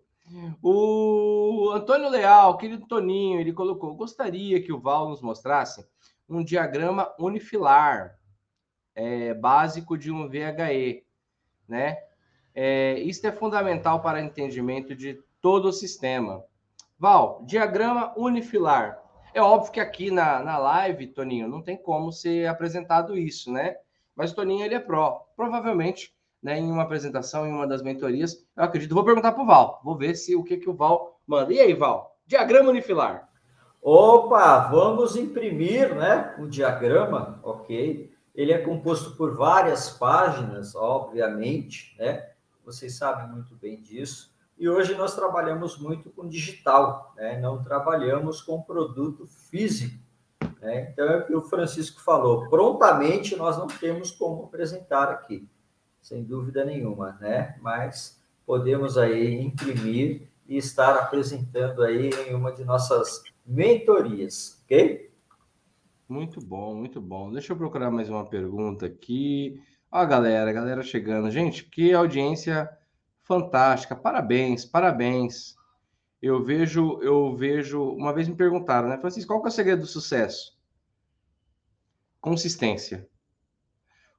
O 0.62 1.72
Antônio 1.72 2.10
Leal, 2.10 2.58
querido 2.58 2.88
Toninho, 2.88 3.40
ele 3.40 3.54
colocou: 3.54 3.94
gostaria 3.94 4.62
que 4.62 4.74
o 4.74 4.80
Val 4.80 5.10
nos 5.10 5.22
mostrasse 5.22 5.86
um 6.28 6.44
diagrama 6.44 7.14
unifilar 7.20 8.18
é, 8.96 9.34
básico 9.34 9.98
de 9.98 10.12
um 10.12 10.28
VHE, 10.28 11.04
né? 11.68 11.98
É, 12.56 12.98
isso 13.00 13.26
é 13.28 13.32
fundamental 13.32 14.02
para 14.02 14.22
entendimento 14.22 14.96
de 14.96 15.22
todo 15.42 15.68
o 15.68 15.74
sistema. 15.74 16.44
Val, 16.98 17.44
diagrama 17.46 18.14
unifilar. 18.18 19.05
É 19.36 19.42
óbvio 19.42 19.74
que 19.74 19.82
aqui 19.82 20.10
na, 20.10 20.42
na 20.42 20.58
live, 20.58 21.08
Toninho, 21.08 21.50
não 21.50 21.62
tem 21.62 21.76
como 21.76 22.10
ser 22.10 22.48
apresentado 22.48 23.18
isso, 23.18 23.52
né? 23.52 23.76
Mas 24.16 24.32
o 24.32 24.36
Toninho, 24.36 24.64
ele 24.64 24.76
é 24.76 24.80
pró. 24.80 25.28
Provavelmente, 25.36 26.16
né, 26.42 26.58
em 26.58 26.72
uma 26.72 26.84
apresentação, 26.84 27.46
em 27.46 27.52
uma 27.52 27.68
das 27.68 27.82
mentorias, 27.82 28.48
eu 28.56 28.64
acredito. 28.64 28.96
Vou 28.96 29.04
perguntar 29.04 29.34
para 29.34 29.44
o 29.44 29.46
Val. 29.46 29.82
Vou 29.84 29.98
ver 29.98 30.16
se 30.16 30.38
o 30.38 30.44
que, 30.44 30.56
que 30.56 30.70
o 30.70 30.74
Val 30.74 31.20
manda. 31.28 31.52
E 31.52 31.60
aí, 31.60 31.74
Val? 31.74 32.18
Diagrama 32.26 32.70
unifilar. 32.70 33.28
Opa, 33.82 34.70
vamos 34.70 35.18
imprimir 35.18 35.94
né, 35.94 36.34
o 36.40 36.48
diagrama, 36.48 37.38
ok? 37.44 38.10
Ele 38.34 38.54
é 38.54 38.58
composto 38.60 39.18
por 39.18 39.36
várias 39.36 39.90
páginas, 39.90 40.76
obviamente, 40.76 41.94
né? 42.00 42.26
Vocês 42.64 42.96
sabem 42.96 43.28
muito 43.28 43.54
bem 43.56 43.82
disso. 43.82 44.34
E 44.58 44.70
hoje 44.70 44.96
nós 44.96 45.14
trabalhamos 45.14 45.78
muito 45.78 46.10
com 46.10 46.28
digital, 46.28 47.14
né? 47.18 47.38
não 47.40 47.62
trabalhamos 47.62 48.42
com 48.42 48.62
produto 48.62 49.28
físico. 49.28 50.00
Né? 50.62 50.90
Então, 50.92 51.06
é 51.06 51.18
o 51.18 51.26
que 51.26 51.36
o 51.36 51.42
Francisco 51.42 52.02
falou, 52.02 52.48
prontamente 52.48 53.36
nós 53.36 53.58
não 53.58 53.68
temos 53.68 54.12
como 54.12 54.46
apresentar 54.46 55.10
aqui, 55.10 55.48
sem 56.02 56.24
dúvida 56.24 56.64
nenhuma, 56.64 57.18
né? 57.20 57.58
mas 57.62 58.22
podemos 58.46 58.98
aí 58.98 59.42
imprimir 59.42 60.30
e 60.48 60.58
estar 60.58 60.96
apresentando 60.96 61.84
aí 61.84 62.10
em 62.28 62.34
uma 62.34 62.52
de 62.52 62.64
nossas 62.64 63.24
mentorias, 63.46 64.62
ok? 64.64 65.12
Muito 66.08 66.40
bom, 66.40 66.76
muito 66.76 67.02
bom. 67.02 67.32
Deixa 67.32 67.52
eu 67.52 67.58
procurar 67.58 67.90
mais 67.90 68.10
uma 68.10 68.24
pergunta 68.24 68.86
aqui. 68.86 69.60
Ó, 69.92 70.06
galera, 70.06 70.54
galera 70.54 70.84
chegando. 70.84 71.32
Gente, 71.32 71.64
que 71.64 71.94
audiência 71.94 72.70
fantástica. 73.26 73.96
Parabéns, 73.96 74.64
parabéns. 74.64 75.56
Eu 76.22 76.44
vejo, 76.44 77.00
eu 77.02 77.36
vejo. 77.36 77.84
Uma 77.84 78.14
vez 78.14 78.28
me 78.28 78.36
perguntaram, 78.36 78.88
né, 78.88 78.98
Francisco, 78.98 79.34
qual 79.34 79.44
é 79.44 79.48
o 79.48 79.52
segredo 79.52 79.82
do 79.82 79.88
sucesso? 79.88 80.58
Consistência. 82.22 83.08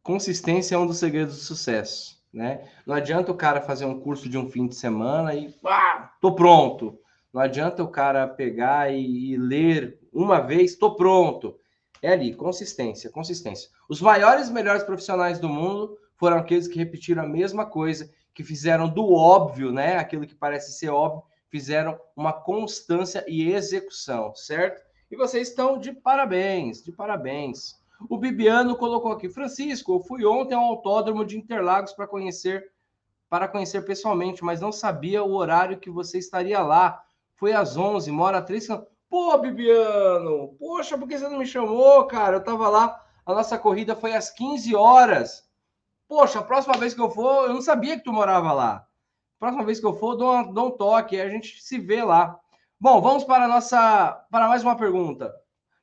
Consistência 0.02 0.76
é 0.76 0.78
um 0.78 0.86
dos 0.86 0.98
segredos 0.98 1.34
do 1.34 1.40
sucesso, 1.40 2.22
né? 2.32 2.70
Não 2.86 2.94
adianta 2.94 3.32
o 3.32 3.36
cara 3.36 3.60
fazer 3.60 3.86
um 3.86 3.98
curso 3.98 4.28
de 4.28 4.38
um 4.38 4.48
fim 4.48 4.68
de 4.68 4.76
semana 4.76 5.34
e 5.34 5.52
ah, 5.64 6.12
tô 6.20 6.32
pronto. 6.32 7.00
Não 7.32 7.40
adianta 7.40 7.82
o 7.82 7.90
cara 7.90 8.28
pegar 8.28 8.92
e, 8.92 9.32
e 9.32 9.36
ler 9.36 9.98
uma 10.12 10.40
vez, 10.40 10.76
tô 10.76 10.94
pronto. 10.94 11.58
É 12.00 12.12
ali, 12.12 12.34
consistência, 12.34 13.10
consistência. 13.10 13.68
Os 13.88 14.00
maiores 14.00 14.48
e 14.48 14.52
melhores 14.52 14.84
profissionais 14.84 15.40
do 15.40 15.48
mundo 15.48 15.98
foram 16.16 16.38
aqueles 16.38 16.68
que 16.68 16.78
repetiram 16.78 17.24
a 17.24 17.28
mesma 17.28 17.66
coisa 17.66 18.08
que 18.36 18.44
fizeram 18.44 18.86
do 18.86 19.14
óbvio, 19.14 19.72
né? 19.72 19.96
Aquilo 19.96 20.26
que 20.26 20.34
parece 20.34 20.78
ser 20.78 20.90
óbvio, 20.90 21.22
fizeram 21.48 21.98
uma 22.14 22.34
constância 22.34 23.24
e 23.26 23.50
execução, 23.50 24.34
certo? 24.34 24.84
E 25.10 25.16
vocês 25.16 25.48
estão 25.48 25.78
de 25.78 25.90
parabéns, 25.90 26.84
de 26.84 26.92
parabéns. 26.92 27.80
O 28.10 28.18
Bibiano 28.18 28.76
colocou 28.76 29.10
aqui, 29.10 29.30
Francisco, 29.30 29.94
eu 29.94 30.00
fui 30.00 30.26
ontem 30.26 30.54
ao 30.54 30.64
autódromo 30.64 31.24
de 31.24 31.38
Interlagos 31.38 31.94
para 31.94 32.06
conhecer 32.06 32.70
para 33.28 33.48
conhecer 33.48 33.82
pessoalmente, 33.84 34.44
mas 34.44 34.60
não 34.60 34.70
sabia 34.70 35.24
o 35.24 35.34
horário 35.34 35.80
que 35.80 35.90
você 35.90 36.18
estaria 36.18 36.60
lá. 36.60 37.02
Foi 37.34 37.52
às 37.52 37.76
11, 37.76 38.12
mora 38.12 38.40
3 38.40 38.68
Pô, 39.08 39.36
Bibiano, 39.38 40.54
poxa, 40.58 40.96
por 40.96 41.08
que 41.08 41.18
você 41.18 41.28
não 41.28 41.38
me 41.38 41.46
chamou, 41.46 42.04
cara? 42.04 42.36
Eu 42.36 42.44
tava 42.44 42.68
lá, 42.68 43.02
a 43.24 43.34
nossa 43.34 43.58
corrida 43.58 43.96
foi 43.96 44.14
às 44.14 44.30
15 44.30 44.76
horas. 44.76 45.45
Poxa, 46.08 46.38
a 46.38 46.42
próxima 46.42 46.76
vez 46.76 46.94
que 46.94 47.00
eu 47.00 47.10
for, 47.10 47.48
eu 47.48 47.54
não 47.54 47.60
sabia 47.60 47.96
que 47.96 48.04
tu 48.04 48.12
morava 48.12 48.52
lá. 48.52 48.86
Próxima 49.40 49.64
vez 49.64 49.80
que 49.80 49.86
eu 49.86 49.94
for, 49.94 50.14
dou, 50.14 50.32
uma, 50.32 50.52
dou 50.52 50.68
um 50.68 50.70
toque, 50.70 51.20
a 51.20 51.28
gente 51.28 51.60
se 51.60 51.78
vê 51.78 52.02
lá. 52.02 52.38
Bom, 52.78 53.00
vamos 53.00 53.24
para 53.24 53.48
nossa 53.48 54.12
para 54.30 54.46
mais 54.46 54.62
uma 54.62 54.76
pergunta. 54.76 55.34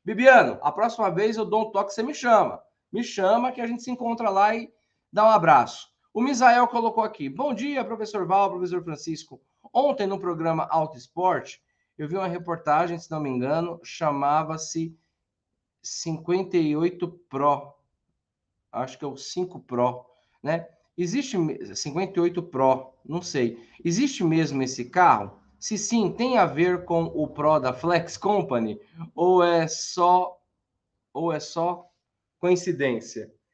Bibiano, 0.03 0.59
a 0.61 0.71
próxima 0.71 1.11
vez 1.11 1.35
eu 1.35 1.45
dou 1.45 1.67
um 1.67 1.71
toque, 1.71 1.93
você 1.93 2.01
me 2.01 2.13
chama. 2.13 2.61
Me 2.91 3.03
chama 3.03 3.51
que 3.51 3.59
a 3.59 3.67
gente 3.67 3.83
se 3.83 3.91
encontra 3.91 4.29
lá 4.29 4.55
e 4.55 4.71
dá 5.11 5.25
um 5.25 5.29
abraço. 5.29 5.91
O 6.13 6.21
Misael 6.21 6.67
colocou 6.67 7.03
aqui. 7.03 7.27
Bom 7.27 7.53
dia, 7.53 7.83
professor 7.83 8.25
Val, 8.25 8.49
professor 8.49 8.81
Francisco. 8.81 9.41
Ontem 9.73 10.07
no 10.07 10.19
programa 10.19 10.67
Auto 10.69 10.97
Esporte, 10.97 11.61
eu 11.97 12.07
vi 12.07 12.15
uma 12.15 12.27
reportagem, 12.27 12.97
se 12.97 13.11
não 13.11 13.19
me 13.19 13.29
engano, 13.29 13.79
chamava-se 13.83 14.97
58 15.81 17.07
Pro. 17.29 17.73
Acho 18.71 18.97
que 18.97 19.03
é 19.03 19.07
o 19.07 19.17
5 19.17 19.59
Pro 19.59 20.12
né? 20.43 20.67
Existe 20.97 21.37
58 21.75 22.43
Pro, 22.43 22.93
não 23.03 23.21
sei. 23.21 23.57
Existe 23.83 24.23
mesmo 24.23 24.61
esse 24.61 24.85
carro? 24.85 25.39
Se 25.57 25.77
sim, 25.77 26.11
tem 26.11 26.37
a 26.37 26.45
ver 26.45 26.83
com 26.83 27.05
o 27.05 27.27
Pro 27.27 27.57
da 27.57 27.73
Flex 27.73 28.17
Company 28.17 28.79
ou 29.15 29.41
é 29.41 29.67
só 29.67 30.37
ou 31.13 31.31
é 31.31 31.39
só 31.39 31.89
coincidência? 32.37 33.31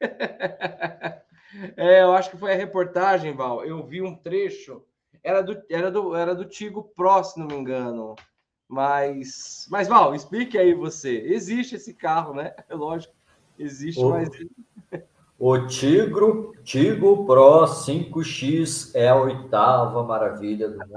é, 1.76 2.02
eu 2.02 2.12
acho 2.12 2.30
que 2.30 2.36
foi 2.36 2.52
a 2.52 2.56
reportagem, 2.56 3.34
Val. 3.34 3.64
Eu 3.64 3.86
vi 3.86 4.02
um 4.02 4.16
trecho. 4.16 4.82
Era 5.22 5.42
do, 5.42 5.62
era 5.70 5.90
do, 5.90 6.16
era 6.16 6.34
do 6.34 6.44
Tigo 6.44 6.82
Pro, 6.96 7.22
se 7.22 7.38
não 7.38 7.46
me 7.46 7.54
engano. 7.54 8.16
Mas, 8.68 9.66
mas 9.70 9.88
Val, 9.88 10.14
explique 10.14 10.58
aí 10.58 10.74
você. 10.74 11.18
Existe 11.26 11.76
esse 11.76 11.94
carro, 11.94 12.34
né? 12.34 12.54
É 12.68 12.74
lógico, 12.74 13.14
existe, 13.58 14.02
mas 14.04 14.28
o 15.40 15.66
Tigro, 15.66 16.54
Tigo 16.62 17.24
Pro 17.24 17.64
5X 17.64 18.90
é 18.94 19.08
a 19.08 19.16
oitava 19.16 20.04
maravilha 20.04 20.68
do 20.68 20.78
mundo. 20.78 20.92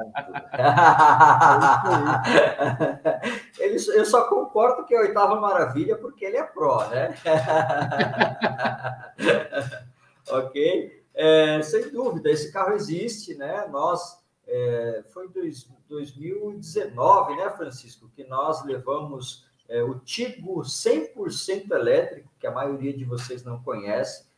ele, 3.57 3.75
eu 3.75 4.05
só 4.05 4.27
concordo 4.27 4.85
que 4.85 4.93
é 4.93 4.97
a 4.97 5.03
oitava 5.03 5.39
maravilha 5.39 5.95
porque 5.95 6.25
ele 6.25 6.35
é 6.35 6.43
Pro, 6.43 6.85
né? 6.89 7.15
ok? 10.29 11.01
É, 11.13 11.61
sem 11.61 11.89
dúvida, 11.89 12.29
esse 12.29 12.51
carro 12.51 12.73
existe, 12.73 13.35
né? 13.35 13.65
Nós, 13.71 14.21
é, 14.45 15.05
foi 15.13 15.27
em 15.27 15.31
dois, 15.31 15.71
2019, 15.87 17.37
né, 17.37 17.49
Francisco, 17.51 18.11
que 18.13 18.25
nós 18.25 18.65
levamos 18.65 19.47
é, 19.69 19.81
o 19.81 19.99
Tigo 19.99 20.63
100% 20.63 21.71
elétrico, 21.71 22.29
que 22.37 22.45
a 22.45 22.51
maioria 22.51 22.91
de 22.91 23.05
vocês 23.05 23.41
não 23.41 23.63
conhece, 23.63 24.32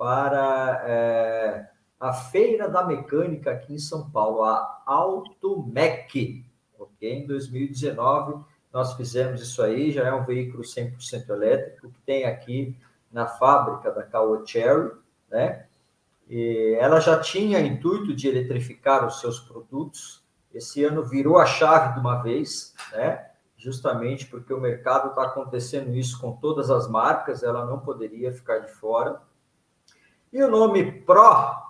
para 0.00 0.82
é, 0.86 1.68
a 2.00 2.10
Feira 2.10 2.70
da 2.70 2.86
Mecânica 2.86 3.50
aqui 3.50 3.74
em 3.74 3.78
São 3.78 4.10
Paulo, 4.10 4.42
a 4.44 4.82
Automec, 4.86 6.42
ok? 6.78 7.12
Em 7.18 7.26
2019, 7.26 8.42
nós 8.72 8.94
fizemos 8.94 9.42
isso 9.42 9.62
aí, 9.62 9.92
já 9.92 10.06
é 10.06 10.14
um 10.14 10.24
veículo 10.24 10.62
100% 10.62 11.28
elétrico, 11.28 11.90
que 11.90 12.00
tem 12.06 12.24
aqui 12.24 12.74
na 13.12 13.26
fábrica 13.26 13.90
da 13.90 14.02
Caoa 14.02 14.42
Cherry, 14.46 14.90
né? 15.30 15.66
E 16.30 16.78
ela 16.80 16.98
já 16.98 17.20
tinha 17.20 17.60
intuito 17.60 18.14
de 18.16 18.26
eletrificar 18.26 19.06
os 19.06 19.20
seus 19.20 19.38
produtos, 19.38 20.24
esse 20.54 20.82
ano 20.82 21.04
virou 21.04 21.36
a 21.36 21.44
chave 21.44 21.92
de 21.92 22.00
uma 22.00 22.22
vez, 22.22 22.74
né? 22.92 23.32
Justamente 23.54 24.24
porque 24.24 24.54
o 24.54 24.60
mercado 24.62 25.10
está 25.10 25.24
acontecendo 25.24 25.94
isso 25.94 26.18
com 26.18 26.32
todas 26.32 26.70
as 26.70 26.88
marcas, 26.88 27.42
ela 27.42 27.66
não 27.66 27.80
poderia 27.80 28.32
ficar 28.32 28.60
de 28.60 28.72
fora. 28.72 29.20
E 30.32 30.40
o 30.42 30.48
nome 30.48 30.92
Pro 31.02 31.60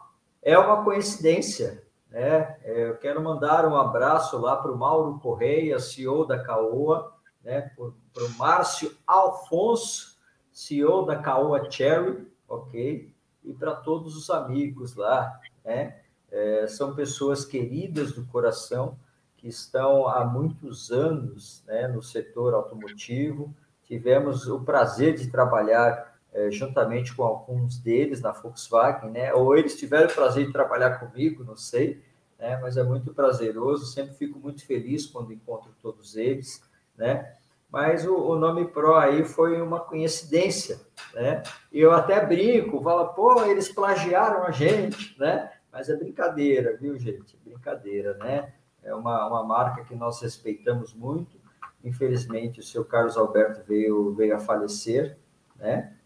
é 0.43 0.59
uma 0.59 0.85
coincidência, 0.85 1.83
né? 2.11 2.59
É, 2.63 2.89
eu 2.89 2.97
quero 2.99 3.23
mandar 3.23 3.67
um 3.67 3.75
abraço 3.75 4.37
lá 4.39 4.55
para 4.57 4.71
o 4.71 4.77
Mauro 4.77 5.19
Correia, 5.19 5.79
CEO 5.79 6.27
da 6.27 6.43
Caoa, 6.43 7.15
né? 7.43 7.71
para 8.13 8.25
o 8.25 8.31
Márcio 8.37 8.95
Alfonso, 9.07 10.19
CEO 10.53 11.07
da 11.07 11.17
Caoa 11.17 11.71
Cherry, 11.71 12.31
ok? 12.47 13.15
E 13.43 13.53
para 13.55 13.75
todos 13.77 14.15
os 14.15 14.29
amigos 14.29 14.95
lá, 14.95 15.41
né? 15.65 15.99
É, 16.31 16.67
são 16.69 16.95
pessoas 16.95 17.45
queridas 17.45 18.13
do 18.13 18.27
coração 18.27 18.97
que 19.37 19.49
estão 19.49 20.07
há 20.07 20.23
muitos 20.23 20.93
anos 20.93 21.65
né, 21.67 21.89
no 21.89 22.03
setor 22.03 22.53
automotivo. 22.53 23.53
Tivemos 23.85 24.47
o 24.47 24.61
prazer 24.61 25.17
de 25.17 25.29
trabalhar 25.29 26.10
é, 26.33 26.51
juntamente 26.51 27.15
com 27.15 27.23
alguns 27.23 27.79
deles 27.79 28.21
na 28.21 28.33
Volkswagen, 28.33 29.11
né? 29.11 29.33
Ou 29.35 29.57
eles 29.57 29.79
tiveram 29.79 30.09
o 30.09 30.15
prazer 30.15 30.47
de 30.47 30.53
trabalhar 30.53 30.99
comigo, 30.99 31.45
não 31.45 31.57
sei, 31.57 32.03
né? 32.39 32.59
Mas 32.61 32.77
é 32.77 32.83
muito 32.83 33.13
prazeroso. 33.13 33.87
Sempre 33.87 34.15
fico 34.15 34.39
muito 34.39 34.65
feliz 34.65 35.07
quando 35.07 35.33
encontro 35.33 35.75
todos 35.83 36.17
eles, 36.17 36.63
né? 36.97 37.35
Mas 37.71 38.05
o, 38.07 38.15
o 38.15 38.37
nome 38.37 38.67
Pro 38.67 38.95
aí 38.95 39.25
foi 39.25 39.61
uma 39.61 39.81
coincidência, 39.81 40.81
né? 41.15 41.43
Eu 41.73 41.93
até 41.93 42.25
brinco, 42.25 42.83
falo, 42.83 43.09
pô, 43.09 43.45
eles 43.45 43.69
plagiaram 43.69 44.45
a 44.45 44.51
gente, 44.51 45.19
né? 45.19 45.51
Mas 45.73 45.89
é 45.89 45.97
brincadeira, 45.97 46.77
viu, 46.77 46.99
gente? 46.99 47.37
É 47.37 47.49
brincadeira, 47.49 48.15
né? 48.15 48.53
É 48.83 48.95
uma, 48.95 49.27
uma 49.27 49.45
marca 49.45 49.85
que 49.85 49.95
nós 49.95 50.21
respeitamos 50.21 50.95
muito. 50.95 51.39
Infelizmente, 51.85 52.61
o 52.61 52.63
seu 52.63 52.85
Carlos 52.85 53.17
Alberto 53.17 53.63
veio, 53.67 54.13
veio 54.15 54.35
a 54.35 54.39
falecer, 54.39 55.17
né? 55.57 55.97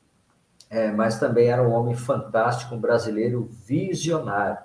É, 0.75 0.91
mas 0.91 1.21
também 1.21 1.47
era 1.47 1.63
um 1.63 1.71
homem 1.71 1.95
fantástico, 1.95 2.75
um 2.75 2.81
brasileiro 2.81 3.49
visionário. 3.65 4.59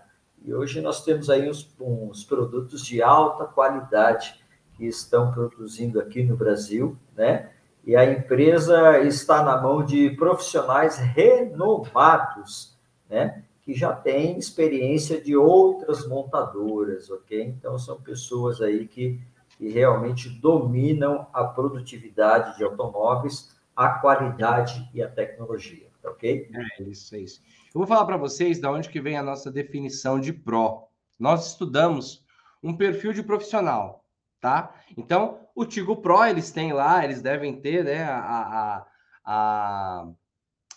E 0.43 0.51
hoje 0.51 0.81
nós 0.81 1.03
temos 1.03 1.29
aí 1.29 1.47
uns, 1.47 1.71
uns 1.79 2.23
produtos 2.23 2.83
de 2.83 2.99
alta 2.99 3.45
qualidade 3.45 4.43
que 4.73 4.87
estão 4.87 5.31
produzindo 5.31 5.99
aqui 5.99 6.23
no 6.23 6.35
Brasil, 6.35 6.97
né? 7.15 7.51
E 7.85 7.95
a 7.95 8.11
empresa 8.11 8.97
está 9.01 9.43
na 9.43 9.61
mão 9.61 9.85
de 9.85 10.09
profissionais 10.11 10.97
renomados, 10.97 12.75
né? 13.07 13.43
Que 13.61 13.75
já 13.75 13.93
têm 13.93 14.39
experiência 14.39 15.21
de 15.21 15.37
outras 15.37 16.07
montadoras, 16.07 17.11
ok? 17.11 17.39
Então 17.39 17.77
são 17.77 18.01
pessoas 18.01 18.61
aí 18.61 18.87
que, 18.87 19.21
que 19.59 19.69
realmente 19.69 20.27
dominam 20.27 21.27
a 21.31 21.43
produtividade 21.43 22.57
de 22.57 22.63
automóveis, 22.63 23.55
a 23.75 23.89
qualidade 23.89 24.89
e 24.91 25.03
a 25.03 25.07
tecnologia 25.07 25.88
ok? 26.03 26.49
É 26.53 26.83
isso, 26.83 27.15
é 27.15 27.19
isso. 27.19 27.41
Eu 27.67 27.79
vou 27.79 27.87
falar 27.87 28.05
para 28.05 28.17
vocês 28.17 28.59
da 28.59 28.71
onde 28.71 28.89
que 28.89 29.01
vem 29.01 29.17
a 29.17 29.23
nossa 29.23 29.51
definição 29.51 30.19
de 30.19 30.33
pró. 30.33 30.87
Nós 31.17 31.47
estudamos 31.47 32.25
um 32.63 32.75
perfil 32.75 33.13
de 33.13 33.23
profissional, 33.23 34.05
tá? 34.39 34.73
Então, 34.97 35.39
o 35.55 35.65
Tigo 35.65 35.97
Pro, 35.97 36.25
eles 36.25 36.51
têm 36.51 36.73
lá, 36.73 37.03
eles 37.03 37.21
devem 37.21 37.59
ter, 37.59 37.83
né, 37.83 38.03
a, 38.03 38.17
a, 38.19 38.85
a, 39.25 40.07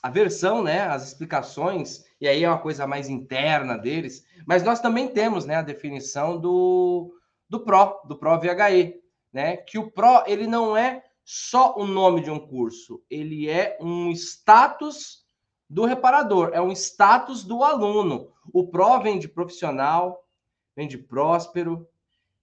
a 0.02 0.10
versão, 0.10 0.62
né, 0.62 0.82
as 0.82 1.08
explicações, 1.08 2.04
e 2.20 2.26
aí 2.26 2.44
é 2.44 2.48
uma 2.48 2.58
coisa 2.58 2.86
mais 2.86 3.08
interna 3.08 3.76
deles, 3.76 4.24
mas 4.46 4.62
nós 4.62 4.80
também 4.80 5.08
temos, 5.08 5.44
né, 5.44 5.56
a 5.56 5.62
definição 5.62 6.40
do, 6.40 7.14
do 7.48 7.60
Pro, 7.60 8.00
do 8.06 8.16
Pro 8.16 8.38
VHE, 8.40 9.00
né, 9.32 9.56
que 9.56 9.78
o 9.78 9.90
Pro, 9.90 10.24
ele 10.26 10.46
não 10.46 10.76
é 10.76 11.04
só 11.24 11.76
o 11.76 11.86
nome 11.86 12.20
de 12.20 12.30
um 12.30 12.38
curso, 12.38 13.02
ele 13.08 13.48
é 13.48 13.78
um 13.80 14.10
status 14.10 15.24
do 15.68 15.84
reparador, 15.84 16.50
é 16.52 16.60
um 16.60 16.72
status 16.72 17.44
do 17.44 17.62
aluno. 17.62 18.32
O 18.52 18.66
pró 18.66 18.98
vem 18.98 19.18
de 19.18 19.28
profissional, 19.28 20.26
vem 20.76 20.88
de 20.88 20.98
próspero, 20.98 21.88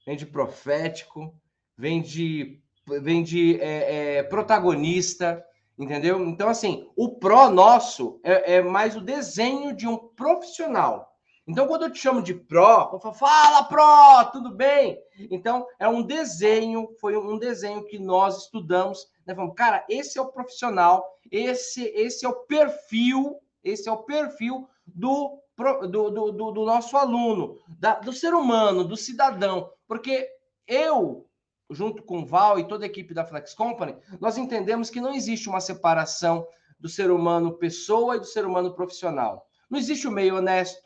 vem 0.06 0.16
de 0.16 0.26
profético, 0.26 1.36
vem 1.78 2.02
de, 2.02 2.62
vem 3.02 3.22
de 3.22 3.60
é, 3.62 4.18
é, 4.18 4.24
protagonista, 4.24 5.44
entendeu? 5.78 6.20
Então, 6.26 6.50
assim, 6.50 6.90
o 6.96 7.20
pró 7.20 7.50
nosso 7.50 8.20
é, 8.24 8.56
é 8.56 8.62
mais 8.62 8.96
o 8.96 9.02
desenho 9.02 9.76
de 9.76 9.88
um 9.88 9.98
profissional. 9.98 11.19
Então, 11.48 11.68
quando 11.68 11.84
eu 11.84 11.92
te 11.92 12.00
chamo 12.00 12.22
de 12.22 12.34
pró, 12.34 12.92
eu 12.94 13.00
falo, 13.00 13.16
fala 13.16 13.64
pró, 13.64 14.26
tudo 14.26 14.52
bem? 14.52 15.00
Então, 15.32 15.66
é 15.80 15.88
um 15.88 16.04
desenho, 16.04 16.90
foi 17.02 17.18
um 17.18 17.40
desenho 17.40 17.86
que 17.86 17.98
nós 17.98 18.44
estudamos, 18.44 19.08
né? 19.26 19.34
Falamos, 19.34 19.56
cara, 19.56 19.84
esse 19.90 20.20
é 20.20 20.22
o 20.22 20.32
profissional, 20.32 21.04
esse, 21.32 21.86
esse 21.96 22.26
é 22.26 22.30
o 22.30 22.46
perfil, 22.46 23.40
esse 23.64 23.90
é 23.90 23.92
o 23.92 24.04
perfil 24.04 24.70
do, 24.86 25.42
do, 25.58 26.10
do, 26.12 26.32
do, 26.32 26.52
do 26.52 26.66
nosso 26.66 26.96
aluno, 26.96 27.58
da, 27.68 27.96
do 27.96 28.14
ser 28.14 28.34
humano, 28.34 28.84
do 28.84 28.96
cidadão. 28.96 29.72
Porque 29.88 30.30
eu, 30.68 31.28
junto 31.70 32.04
com 32.04 32.20
o 32.20 32.26
Val 32.26 32.60
e 32.60 32.68
toda 32.68 32.86
a 32.86 32.88
equipe 32.88 33.14
da 33.14 33.26
Flex 33.26 33.54
Company, 33.54 33.96
nós 34.20 34.38
entendemos 34.38 34.90
que 34.90 35.02
não 35.02 35.14
existe 35.14 35.50
uma 35.50 35.62
separação 35.62 36.48
do 36.80 36.88
ser 36.88 37.12
humano 37.12 37.58
pessoa 37.58 38.16
e 38.16 38.20
do 38.20 38.26
ser 38.26 38.46
humano 38.46 38.74
profissional. 38.74 39.46
Não 39.70 39.78
existe 39.78 40.08
o 40.08 40.12
meio 40.12 40.38
honesto, 40.38 40.82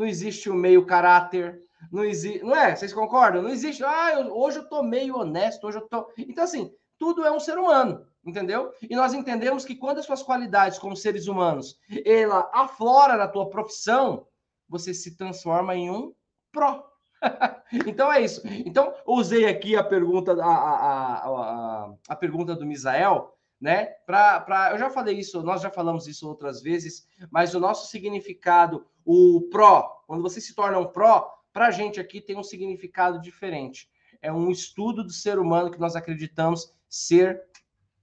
não 0.00 0.06
existe 0.06 0.48
o 0.48 0.54
meio 0.54 0.86
caráter, 0.86 1.62
não 1.92 2.02
existe, 2.02 2.42
não 2.42 2.56
é? 2.56 2.74
Vocês 2.74 2.90
concordam? 2.90 3.42
Não 3.42 3.50
existe, 3.50 3.84
ah, 3.84 4.12
eu, 4.14 4.34
hoje 4.34 4.58
eu 4.58 4.66
tô 4.66 4.82
meio 4.82 5.18
honesto, 5.18 5.66
hoje 5.66 5.76
eu 5.76 5.86
tô. 5.86 6.10
Então, 6.16 6.42
assim, 6.42 6.72
tudo 6.98 7.22
é 7.22 7.30
um 7.30 7.38
ser 7.38 7.58
humano, 7.58 8.06
entendeu? 8.24 8.72
E 8.80 8.96
nós 8.96 9.12
entendemos 9.12 9.62
que 9.62 9.76
quando 9.76 9.98
as 9.98 10.06
suas 10.06 10.22
qualidades 10.22 10.78
como 10.78 10.96
seres 10.96 11.26
humanos, 11.26 11.78
ela 12.06 12.50
aflora 12.54 13.14
na 13.18 13.28
tua 13.28 13.50
profissão, 13.50 14.26
você 14.66 14.94
se 14.94 15.18
transforma 15.18 15.74
em 15.76 15.90
um 15.90 16.14
pró. 16.50 16.82
então 17.86 18.10
é 18.10 18.22
isso. 18.22 18.40
Então, 18.64 18.94
usei 19.06 19.44
aqui 19.44 19.76
a 19.76 19.84
pergunta, 19.84 20.32
a, 20.32 20.46
a, 20.46 21.14
a, 21.26 21.94
a 22.08 22.16
pergunta 22.16 22.56
do 22.56 22.64
Misael, 22.64 23.36
né? 23.60 23.86
Pra, 24.06 24.40
pra, 24.40 24.70
eu 24.70 24.78
já 24.78 24.88
falei 24.88 25.18
isso, 25.18 25.42
nós 25.42 25.60
já 25.60 25.70
falamos 25.70 26.06
isso 26.06 26.26
outras 26.26 26.62
vezes, 26.62 27.06
mas 27.30 27.54
o 27.54 27.60
nosso 27.60 27.88
significado, 27.88 28.86
o 29.04 29.48
pró, 29.50 30.02
quando 30.06 30.22
você 30.22 30.40
se 30.40 30.54
torna 30.54 30.78
um 30.78 30.86
pró, 30.86 31.30
para 31.52 31.66
a 31.66 31.70
gente 31.70 32.00
aqui 32.00 32.20
tem 32.20 32.36
um 32.36 32.42
significado 32.42 33.20
diferente. 33.20 33.88
É 34.22 34.32
um 34.32 34.50
estudo 34.50 35.04
do 35.04 35.12
ser 35.12 35.38
humano 35.38 35.70
que 35.70 35.80
nós 35.80 35.96
acreditamos 35.96 36.72
ser 36.88 37.42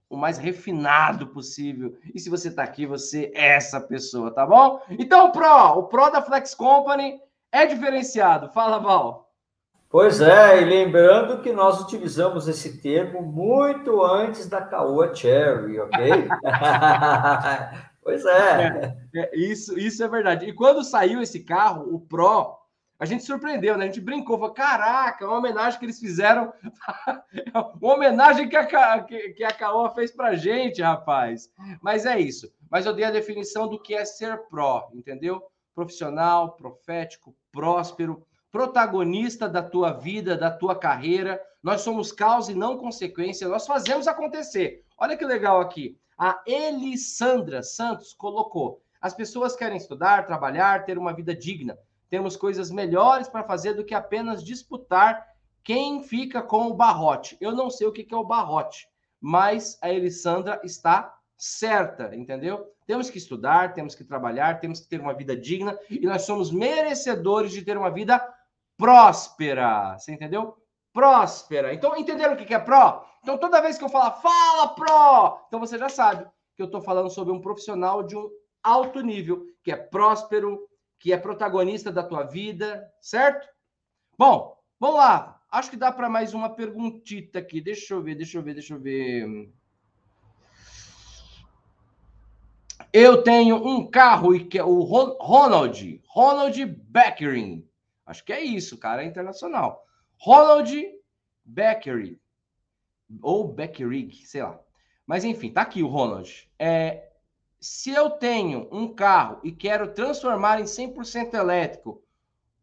o 0.10 0.16
mais 0.16 0.38
refinado 0.38 1.28
possível. 1.28 1.98
E 2.14 2.20
se 2.20 2.30
você 2.30 2.48
está 2.50 2.64
aqui, 2.64 2.86
você 2.86 3.32
é 3.36 3.56
essa 3.56 3.80
pessoa, 3.80 4.34
tá 4.34 4.46
bom? 4.46 4.82
Então, 4.90 5.32
pró, 5.32 5.78
o 5.78 5.84
pró 5.84 6.10
da 6.10 6.22
Flex 6.22 6.56
Company 6.56 7.20
é 7.52 7.66
diferenciado. 7.66 8.50
Fala, 8.50 8.80
Val. 8.80 9.27
Pois 9.98 10.22
é, 10.22 10.62
e 10.62 10.64
lembrando 10.64 11.42
que 11.42 11.52
nós 11.52 11.82
utilizamos 11.82 12.48
esse 12.48 12.80
termo 12.80 13.24
muito 13.24 14.04
antes 14.04 14.48
da 14.48 14.62
Caoa 14.62 15.12
Cherry, 15.16 15.80
ok? 15.80 15.98
pois 18.04 18.24
é. 18.24 18.96
é. 19.12 19.20
é. 19.20 19.36
Isso, 19.36 19.76
isso 19.76 20.04
é 20.04 20.08
verdade. 20.08 20.46
E 20.46 20.54
quando 20.54 20.84
saiu 20.84 21.20
esse 21.20 21.44
carro, 21.44 21.96
o 21.96 22.00
Pro, 22.00 22.56
a 23.00 23.06
gente 23.06 23.24
surpreendeu, 23.24 23.76
né? 23.76 23.86
A 23.86 23.88
gente 23.88 24.00
brincou, 24.00 24.38
falou, 24.38 24.54
caraca, 24.54 25.26
uma 25.26 25.40
homenagem 25.40 25.80
que 25.80 25.86
eles 25.88 26.00
fizeram, 26.00 26.54
uma 27.82 27.94
homenagem 27.96 28.48
que 28.48 28.56
a, 28.56 29.02
que, 29.02 29.30
que 29.30 29.44
a 29.44 29.52
Caoa 29.52 29.90
fez 29.96 30.12
pra 30.12 30.36
gente, 30.36 30.80
rapaz. 30.80 31.50
Mas 31.82 32.06
é 32.06 32.20
isso. 32.20 32.54
Mas 32.70 32.86
eu 32.86 32.94
dei 32.94 33.06
a 33.06 33.10
definição 33.10 33.68
do 33.68 33.82
que 33.82 33.96
é 33.96 34.06
ser 34.06 34.38
Pro, 34.48 34.92
entendeu? 34.94 35.42
Profissional, 35.74 36.52
profético, 36.52 37.36
próspero, 37.52 38.24
protagonista 38.58 39.48
da 39.48 39.62
tua 39.62 39.92
vida, 39.92 40.36
da 40.36 40.50
tua 40.50 40.76
carreira. 40.76 41.40
Nós 41.62 41.82
somos 41.82 42.12
causa 42.12 42.52
e 42.52 42.56
não 42.56 42.76
consequência. 42.76 43.48
Nós 43.48 43.68
fazemos 43.68 44.08
acontecer. 44.08 44.84
Olha 44.98 45.16
que 45.16 45.24
legal 45.24 45.62
aqui. 45.62 45.96
A 46.18 46.42
Elisandra 46.44 47.62
Santos 47.62 48.16
colocou: 48.16 48.82
as 49.00 49.14
pessoas 49.14 49.56
querem 49.56 49.78
estudar, 49.78 50.26
trabalhar, 50.26 50.86
ter 50.86 50.98
uma 50.98 51.14
vida 51.14 51.36
digna. 51.36 51.78
Temos 52.10 52.36
coisas 52.36 52.72
melhores 52.72 53.28
para 53.28 53.44
fazer 53.44 53.76
do 53.76 53.86
que 53.86 53.94
apenas 53.94 54.44
disputar 54.44 55.24
quem 55.64 56.02
fica 56.02 56.42
com 56.42 56.66
o 56.66 56.74
barrote. 56.74 57.38
Eu 57.40 57.52
não 57.52 57.70
sei 57.70 57.86
o 57.86 57.92
que 57.92 58.08
é 58.12 58.18
o 58.18 58.26
barrote, 58.26 58.88
mas 59.22 59.78
a 59.84 59.92
Elisandra 59.92 60.60
está 60.64 61.16
certa, 61.38 62.16
entendeu? 62.16 62.74
Temos 62.88 63.12
que 63.12 63.20
estudar, 63.20 63.74
temos 63.74 63.94
que 63.94 64.04
trabalhar, 64.04 64.60
temos 64.60 64.80
que 64.80 64.88
ter 64.88 65.00
uma 65.00 65.14
vida 65.14 65.38
digna 65.38 65.78
e 65.92 66.08
nós 66.08 66.24
somos 66.24 66.50
merecedores 66.50 67.52
de 67.52 67.62
ter 67.62 67.78
uma 67.78 67.92
vida 67.92 68.18
próspera. 68.78 69.98
Você 69.98 70.14
entendeu? 70.14 70.56
próspera. 70.98 71.76
Então, 71.76 71.96
entenderam 71.96 72.34
o 72.34 72.38
que 72.38 72.52
é 72.52 72.58
pró? 72.58 73.08
Então, 73.22 73.38
toda 73.38 73.62
vez 73.62 73.78
que 73.78 73.84
eu 73.84 73.90
falar, 73.90 74.14
fala 74.14 74.70
pró, 74.70 75.46
então 75.48 75.60
você 75.60 75.78
já 75.78 75.90
sabe 75.90 76.26
que 76.56 76.62
eu 76.64 76.66
estou 76.66 76.82
falando 76.82 77.12
sobre 77.12 77.32
um 77.32 77.40
profissional 77.40 78.02
de 78.02 78.18
um 78.18 78.28
alto 78.64 79.02
nível, 79.02 79.46
que 79.64 79.72
é 79.72 79.76
próspero, 79.76 80.68
que 80.98 81.14
é 81.14 81.18
protagonista 81.18 81.92
da 81.92 82.02
tua 82.02 82.24
vida, 82.24 82.92
certo? 83.00 83.48
Bom, 84.18 84.58
vamos 84.80 84.96
lá. 84.96 85.40
Acho 85.52 85.70
que 85.70 85.78
dá 85.78 85.92
para 85.92 86.10
mais 86.10 86.34
uma 86.34 86.50
perguntita 86.50 87.38
aqui. 87.38 87.62
Deixa 87.62 87.94
eu 87.94 88.02
ver, 88.02 88.16
deixa 88.16 88.40
eu 88.40 88.42
ver, 88.42 88.56
deixa 88.56 88.74
eu 88.74 88.80
ver. 88.80 89.54
Eu 92.92 93.22
tenho 93.22 93.56
um 93.56 93.86
carro 93.86 94.34
e 94.34 94.44
que 94.44 94.58
é 94.58 94.64
o 94.64 94.80
Ronald, 94.82 96.02
Ronald 96.08 96.66
Beckering. 96.66 97.68
Acho 98.08 98.24
que 98.24 98.32
é 98.32 98.42
isso, 98.42 98.78
cara, 98.78 99.04
é 99.04 99.06
internacional. 99.06 99.86
Ronald 100.18 100.74
Beckery 101.44 102.20
ou 103.22 103.48
Beckerig, 103.48 104.26
sei 104.26 104.44
lá. 104.44 104.60
Mas 105.06 105.24
enfim, 105.24 105.52
tá 105.52 105.62
aqui 105.62 105.84
o 105.84 105.88
Ronald. 105.88 106.50
É, 106.58 107.10
se 107.60 107.92
eu 107.92 108.10
tenho 108.10 108.68
um 108.72 108.94
carro 108.94 109.40
e 109.44 109.52
quero 109.52 109.94
transformar 109.94 110.60
em 110.60 110.64
100% 110.64 111.34
elétrico, 111.34 112.02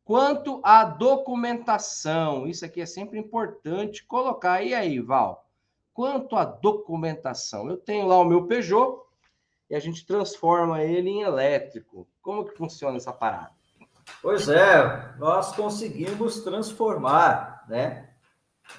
quanto 0.05 0.61
à 0.65 0.85
documentação, 0.85 2.47
isso 2.47 2.65
aqui 2.65 2.81
é 2.81 2.87
sempre 2.87 3.19
importante 3.19 4.05
colocar. 4.05 4.63
E 4.63 4.75
aí, 4.75 4.99
Val? 4.99 5.47
Quanto 5.93 6.37
à 6.37 6.45
documentação, 6.45 7.69
eu 7.69 7.77
tenho 7.77 8.07
lá 8.07 8.19
o 8.19 8.25
meu 8.25 8.47
Peugeot 8.47 9.03
e 9.71 9.75
a 9.75 9.81
gente 9.81 10.07
transforma 10.07 10.83
ele 10.83 11.09
em 11.09 11.23
elétrico. 11.23 12.09
Como 12.21 12.45
que 12.45 12.57
funciona 12.57 12.97
essa 12.97 13.13
parada? 13.13 13.53
Pois 14.21 14.49
é, 14.49 15.15
nós 15.19 15.55
conseguimos 15.55 16.43
transformar, 16.43 17.65
né? 17.69 18.11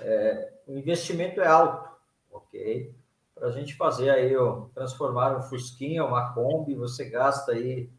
É, 0.02 0.54
o 0.68 0.78
investimento 0.78 1.42
é 1.42 1.48
alto, 1.48 1.90
ok? 2.32 2.96
Para 3.34 3.48
a 3.48 3.52
gente 3.52 3.76
fazer 3.76 4.10
aí, 4.10 4.36
ó, 4.36 4.68
transformar 4.74 5.38
um 5.38 5.42
Fusquinha, 5.42 6.06
uma 6.06 6.34
Kombi, 6.34 6.74
você 6.74 7.10
gasta 7.10 7.52
aí 7.52 7.90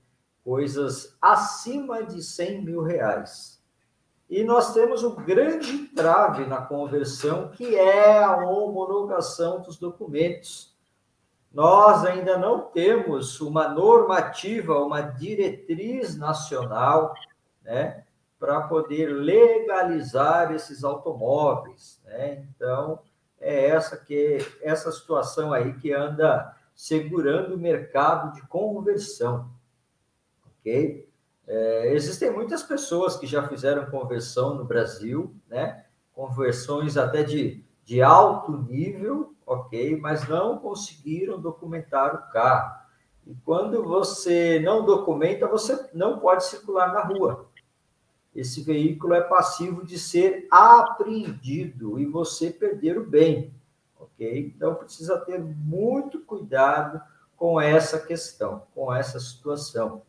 coisas 0.44 1.16
acima 1.20 2.04
de 2.04 2.22
100 2.22 2.64
mil 2.64 2.82
reais. 2.82 3.62
E 4.28 4.42
nós 4.42 4.72
temos 4.74 5.04
um 5.04 5.14
grande 5.14 5.86
trave 5.88 6.46
na 6.46 6.62
conversão, 6.62 7.48
que 7.50 7.76
é 7.76 8.22
a 8.22 8.36
homologação 8.36 9.60
dos 9.60 9.76
documentos. 9.76 10.75
Nós 11.56 12.04
ainda 12.04 12.36
não 12.36 12.60
temos 12.60 13.40
uma 13.40 13.66
normativa, 13.66 14.78
uma 14.78 15.00
diretriz 15.00 16.14
nacional, 16.14 17.14
né, 17.62 18.04
para 18.38 18.60
poder 18.60 19.06
legalizar 19.06 20.52
esses 20.52 20.84
automóveis, 20.84 21.98
né? 22.04 22.46
Então, 22.54 22.98
é 23.40 23.68
essa 23.68 23.96
que 23.96 24.36
essa 24.60 24.92
situação 24.92 25.50
aí 25.50 25.72
que 25.78 25.94
anda 25.94 26.54
segurando 26.74 27.54
o 27.54 27.58
mercado 27.58 28.34
de 28.34 28.46
conversão, 28.48 29.48
ok? 30.58 31.08
É, 31.46 31.94
existem 31.94 32.30
muitas 32.30 32.62
pessoas 32.64 33.16
que 33.16 33.26
já 33.26 33.48
fizeram 33.48 33.90
conversão 33.90 34.54
no 34.56 34.64
Brasil, 34.66 35.34
né? 35.48 35.86
Conversões 36.12 36.98
até 36.98 37.22
de, 37.22 37.64
de 37.82 38.02
alto 38.02 38.52
nível, 38.58 39.34
ok? 39.46 39.96
Mas 39.98 40.28
não 40.28 40.58
conseguiram 40.58 41.40
documentar 41.40 42.14
o 42.14 42.32
carro. 42.32 42.84
E 43.26 43.34
quando 43.44 43.82
você 43.82 44.60
não 44.60 44.84
documenta, 44.84 45.46
você 45.46 45.88
não 45.94 46.18
pode 46.18 46.44
circular 46.44 46.92
na 46.92 47.02
rua 47.02 47.48
esse 48.36 48.60
veículo 48.62 49.14
é 49.14 49.22
passivo 49.22 49.84
de 49.84 49.98
ser 49.98 50.46
apreendido 50.50 51.98
e 51.98 52.04
você 52.04 52.50
perder 52.50 52.98
o 52.98 53.06
bem, 53.06 53.54
ok? 53.98 54.52
Então 54.54 54.74
precisa 54.74 55.18
ter 55.18 55.42
muito 55.42 56.20
cuidado 56.20 57.00
com 57.34 57.58
essa 57.58 57.98
questão, 57.98 58.62
com 58.74 58.94
essa 58.94 59.18
situação, 59.18 60.02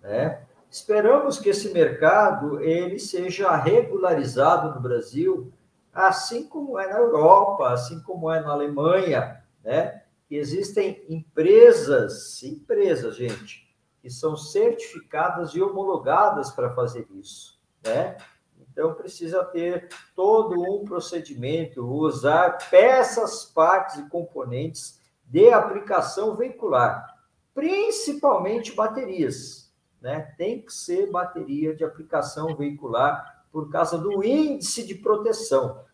né? 0.00 0.42
Esperamos 0.70 1.38
que 1.38 1.48
esse 1.48 1.72
mercado 1.72 2.60
ele 2.60 2.98
seja 2.98 3.54
regularizado 3.56 4.74
no 4.74 4.80
Brasil, 4.80 5.52
assim 5.94 6.46
como 6.48 6.78
é 6.78 6.88
na 6.88 6.98
Europa, 6.98 7.70
assim 7.70 8.00
como 8.02 8.30
é 8.30 8.40
na 8.40 8.50
Alemanha, 8.50 9.42
né? 9.62 10.02
Existem 10.30 11.04
empresas, 11.08 12.42
empresas, 12.42 13.16
gente, 13.16 13.72
que 14.00 14.10
são 14.10 14.36
certificadas 14.36 15.50
e 15.50 15.62
homologadas 15.62 16.50
para 16.50 16.74
fazer 16.74 17.06
isso 17.14 17.54
né? 17.84 18.16
Então, 18.58 18.94
precisa 18.94 19.44
ter 19.44 19.88
todo 20.16 20.60
um 20.60 20.84
procedimento, 20.84 21.86
usar 21.86 22.58
peças, 22.70 23.44
partes 23.44 23.98
e 23.98 24.08
componentes 24.08 25.00
de 25.24 25.52
aplicação 25.52 26.34
veicular, 26.34 27.22
principalmente 27.54 28.72
baterias, 28.72 29.72
né? 30.00 30.34
Tem 30.36 30.60
que 30.60 30.72
ser 30.72 31.10
bateria 31.10 31.74
de 31.74 31.84
aplicação 31.84 32.56
veicular 32.56 33.33
por 33.54 33.70
causa 33.70 33.96
do 33.96 34.24
índice 34.24 34.84
de 34.84 34.96
proteção. 34.96 35.84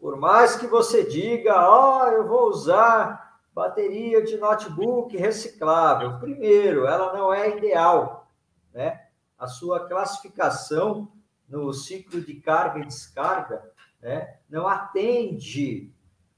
Por 0.00 0.16
mais 0.16 0.56
que 0.56 0.66
você 0.66 1.04
diga, 1.04 1.54
ó, 1.54 2.02
oh, 2.02 2.08
eu 2.08 2.26
vou 2.26 2.48
usar 2.48 3.38
bateria 3.54 4.20
de 4.20 4.36
notebook 4.36 5.16
reciclável, 5.16 6.18
primeiro, 6.18 6.88
ela 6.88 7.16
não 7.16 7.32
é 7.32 7.56
ideal, 7.56 8.28
né? 8.74 9.00
a 9.38 9.46
sua 9.46 9.86
classificação 9.86 11.12
no 11.48 11.72
ciclo 11.72 12.20
de 12.20 12.34
carga 12.40 12.80
e 12.80 12.84
descarga 12.84 13.62
né, 14.02 14.40
não 14.48 14.66
atende 14.66 15.94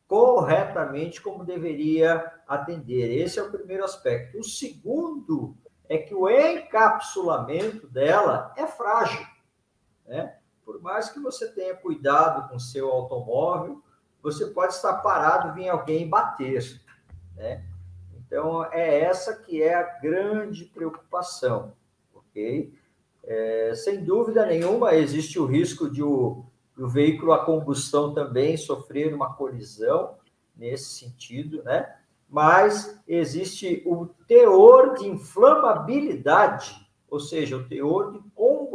corretamente 0.06 1.22
como 1.22 1.42
deveria 1.42 2.30
atender. 2.46 3.18
Esse 3.18 3.38
é 3.38 3.42
o 3.42 3.50
primeiro 3.50 3.82
aspecto. 3.82 4.38
O 4.38 4.44
segundo 4.44 5.56
é 5.88 5.96
que 5.96 6.14
o 6.14 6.28
encapsulamento 6.28 7.88
dela 7.88 8.52
é 8.58 8.66
frágil. 8.66 9.31
Né? 10.06 10.36
Por 10.64 10.80
mais 10.80 11.10
que 11.10 11.20
você 11.20 11.48
tenha 11.48 11.74
cuidado 11.74 12.48
com 12.48 12.58
seu 12.58 12.88
automóvel, 12.90 13.82
você 14.22 14.46
pode 14.46 14.74
estar 14.74 14.94
parado 14.98 15.48
e 15.48 15.62
vir 15.62 15.68
alguém 15.68 16.08
bater. 16.08 16.80
Né? 17.36 17.64
Então, 18.16 18.64
é 18.72 19.00
essa 19.00 19.36
que 19.36 19.62
é 19.62 19.74
a 19.74 19.82
grande 19.82 20.64
preocupação, 20.64 21.72
ok? 22.14 22.72
É, 23.24 23.72
sem 23.74 24.04
dúvida 24.04 24.46
nenhuma, 24.46 24.94
existe 24.94 25.38
o 25.38 25.46
risco 25.46 25.90
de 25.90 26.02
o, 26.02 26.44
o 26.78 26.88
veículo 26.88 27.32
a 27.32 27.44
combustão 27.44 28.14
também 28.14 28.56
sofrer 28.56 29.14
uma 29.14 29.34
colisão 29.34 30.16
nesse 30.56 30.98
sentido, 30.98 31.62
né? 31.62 31.94
Mas 32.28 32.98
existe 33.06 33.82
o 33.84 34.06
teor 34.26 34.94
de 34.94 35.06
inflamabilidade, 35.06 36.88
ou 37.10 37.20
seja, 37.20 37.58
o 37.58 37.68
teor 37.68 38.12
de 38.12 38.20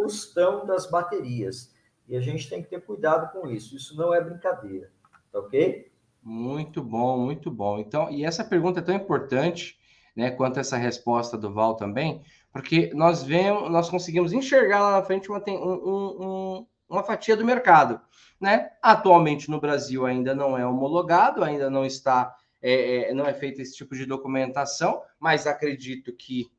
combustão 0.08 0.66
das 0.66 0.90
baterias. 0.90 1.74
E 2.08 2.16
a 2.16 2.22
gente 2.22 2.50
tem 2.50 2.64
que 2.64 2.70
ter 2.70 2.82
cuidado 2.82 3.32
com 3.34 3.48
isso. 3.48 3.76
Isso 3.76 3.96
não 3.98 4.14
é 4.14 4.22
brincadeira, 4.22 4.90
tá 5.32 5.40
ok? 5.40 5.92
Muito 6.24 6.82
bom, 6.82 7.18
muito 7.18 7.52
bom. 7.52 7.78
Então, 7.80 8.10
e 8.10 8.24
essa 8.24 8.44
pergunta 8.44 8.80
é 8.80 8.84
tão 8.84 8.96
importante, 8.96 9.78
né, 10.16 10.32
quanto 10.32 10.60
essa 10.60 10.78
resposta 10.78 11.38
do 11.38 11.54
Val 11.54 11.76
também, 11.76 12.24
porque 12.52 12.92
nós 12.94 13.24
vemos, 13.24 13.70
nós 13.70 13.90
conseguimos 13.90 14.34
enxergar 14.34 14.80
lá 14.80 14.92
na 14.94 15.04
frente 15.04 15.30
uma, 15.30 15.44
um, 15.48 16.24
um, 16.26 16.68
uma 16.90 17.04
fatia 17.04 17.36
do 17.36 17.46
mercado. 17.46 18.00
Né? 18.40 18.70
Atualmente 18.82 19.50
no 19.50 19.60
Brasil 19.60 20.06
ainda 20.06 20.34
não 20.34 20.58
é 20.58 20.66
homologado, 20.66 21.44
ainda 21.44 21.70
não 21.70 21.86
está, 21.86 22.36
é, 22.62 23.10
é, 23.10 23.14
não 23.14 23.26
é 23.26 23.34
feito 23.34 23.62
esse 23.62 23.76
tipo 23.76 23.96
de 23.96 24.06
documentação, 24.06 25.02
mas 25.20 25.46
acredito 25.46 26.14
que 26.14 26.50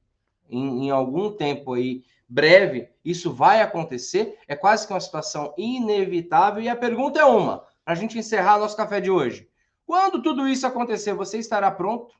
em, 0.49 0.87
em 0.87 0.91
algum 0.91 1.31
tempo 1.33 1.75
aí 1.75 2.03
breve 2.29 2.91
isso 3.05 3.33
vai 3.33 3.63
acontecer. 3.63 4.39
É 4.47 4.55
quase 4.55 4.87
que 4.87 4.93
uma 4.93 5.01
situação 5.01 5.55
inevitável. 5.57 6.63
E 6.63 6.69
a 6.69 6.77
pergunta 6.77 7.19
é 7.19 7.25
uma, 7.25 7.65
para 7.85 7.95
a 7.95 7.97
gente 7.97 8.19
encerrar 8.19 8.59
nosso 8.59 8.77
café 8.77 9.01
de 9.01 9.11
hoje. 9.11 9.49
Quando 9.87 10.23
tudo 10.23 10.47
isso 10.47 10.67
acontecer, 10.67 11.15
você 11.15 11.39
estará 11.39 11.71
pronto? 11.71 12.15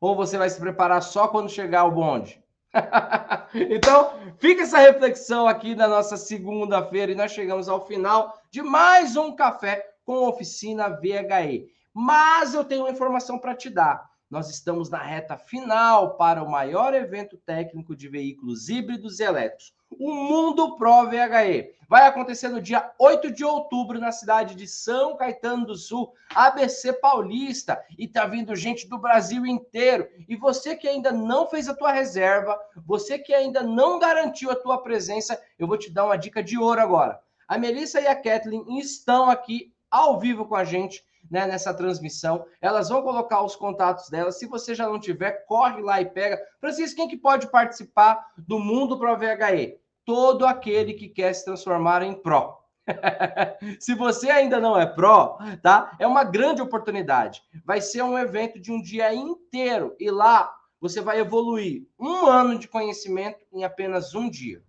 Ou 0.00 0.14
você 0.14 0.36
vai 0.36 0.50
se 0.50 0.60
preparar 0.60 1.02
só 1.02 1.28
quando 1.28 1.48
chegar 1.48 1.84
o 1.84 1.92
bonde? 1.92 2.44
então, 3.70 4.12
fica 4.38 4.62
essa 4.62 4.78
reflexão 4.78 5.48
aqui 5.48 5.74
na 5.74 5.88
nossa 5.88 6.16
segunda-feira 6.16 7.12
e 7.12 7.14
nós 7.14 7.32
chegamos 7.32 7.68
ao 7.68 7.86
final 7.86 8.38
de 8.50 8.62
mais 8.62 9.16
um 9.16 9.34
café 9.34 9.94
com 10.04 10.28
oficina 10.28 10.90
VHE. 10.90 11.70
Mas 11.94 12.52
eu 12.52 12.64
tenho 12.64 12.82
uma 12.82 12.90
informação 12.90 13.38
para 13.38 13.54
te 13.54 13.70
dar. 13.70 14.10
Nós 14.30 14.48
estamos 14.48 14.88
na 14.88 15.02
reta 15.02 15.36
final 15.36 16.16
para 16.16 16.42
o 16.42 16.50
maior 16.50 16.94
evento 16.94 17.36
técnico 17.36 17.94
de 17.94 18.08
veículos 18.08 18.68
híbridos 18.68 19.20
e 19.20 19.22
elétricos, 19.22 19.72
o 19.90 20.12
Mundo 20.12 20.76
Pro 20.76 21.06
VHE. 21.06 21.74
Vai 21.88 22.06
acontecer 22.06 22.48
no 22.48 22.60
dia 22.60 22.90
8 22.98 23.30
de 23.30 23.44
outubro 23.44 24.00
na 24.00 24.10
cidade 24.10 24.54
de 24.54 24.66
São 24.66 25.16
Caetano 25.16 25.66
do 25.66 25.76
Sul, 25.76 26.12
ABC 26.34 26.94
Paulista, 26.94 27.80
e 27.98 28.08
tá 28.08 28.26
vindo 28.26 28.56
gente 28.56 28.88
do 28.88 28.98
Brasil 28.98 29.44
inteiro. 29.44 30.08
E 30.28 30.34
você 30.36 30.74
que 30.74 30.88
ainda 30.88 31.12
não 31.12 31.46
fez 31.46 31.68
a 31.68 31.74
tua 31.74 31.92
reserva, 31.92 32.58
você 32.84 33.18
que 33.18 33.34
ainda 33.34 33.62
não 33.62 33.98
garantiu 33.98 34.50
a 34.50 34.56
tua 34.56 34.82
presença, 34.82 35.40
eu 35.58 35.66
vou 35.66 35.76
te 35.76 35.90
dar 35.90 36.06
uma 36.06 36.16
dica 36.16 36.42
de 36.42 36.58
ouro 36.58 36.80
agora. 36.80 37.20
A 37.46 37.58
Melissa 37.58 38.00
e 38.00 38.06
a 38.06 38.16
Kathleen 38.16 38.78
estão 38.78 39.28
aqui 39.28 39.72
ao 39.90 40.18
vivo 40.18 40.46
com 40.46 40.56
a 40.56 40.64
gente 40.64 41.04
né, 41.30 41.46
nessa 41.46 41.74
transmissão. 41.74 42.44
Elas 42.60 42.88
vão 42.88 43.02
colocar 43.02 43.42
os 43.42 43.56
contatos 43.56 44.08
delas. 44.08 44.38
Se 44.38 44.46
você 44.46 44.74
já 44.74 44.88
não 44.88 44.98
tiver, 44.98 45.44
corre 45.46 45.80
lá 45.80 46.00
e 46.00 46.06
pega. 46.06 46.40
Francisco, 46.60 46.96
quem 46.96 47.08
que 47.08 47.16
pode 47.16 47.50
participar 47.50 48.32
do 48.36 48.58
Mundo 48.58 48.98
Pro 48.98 49.16
VHE? 49.16 49.78
Todo 50.04 50.46
aquele 50.46 50.94
que 50.94 51.08
quer 51.08 51.32
se 51.32 51.44
transformar 51.44 52.02
em 52.02 52.14
Pro. 52.14 52.64
Se 53.80 53.94
você 53.94 54.30
ainda 54.30 54.60
não 54.60 54.78
é 54.78 54.86
pró, 54.86 55.38
tá? 55.62 55.96
É 55.98 56.06
uma 56.06 56.24
grande 56.24 56.60
oportunidade. 56.60 57.42
Vai 57.64 57.80
ser 57.80 58.02
um 58.02 58.18
evento 58.18 58.60
de 58.60 58.70
um 58.70 58.80
dia 58.80 59.14
inteiro 59.14 59.96
e 59.98 60.10
lá 60.10 60.54
você 60.80 61.00
vai 61.00 61.18
evoluir 61.18 61.86
um 61.98 62.26
ano 62.26 62.58
de 62.58 62.68
conhecimento 62.68 63.38
em 63.52 63.64
apenas 63.64 64.14
um 64.14 64.28
dia. 64.28 64.62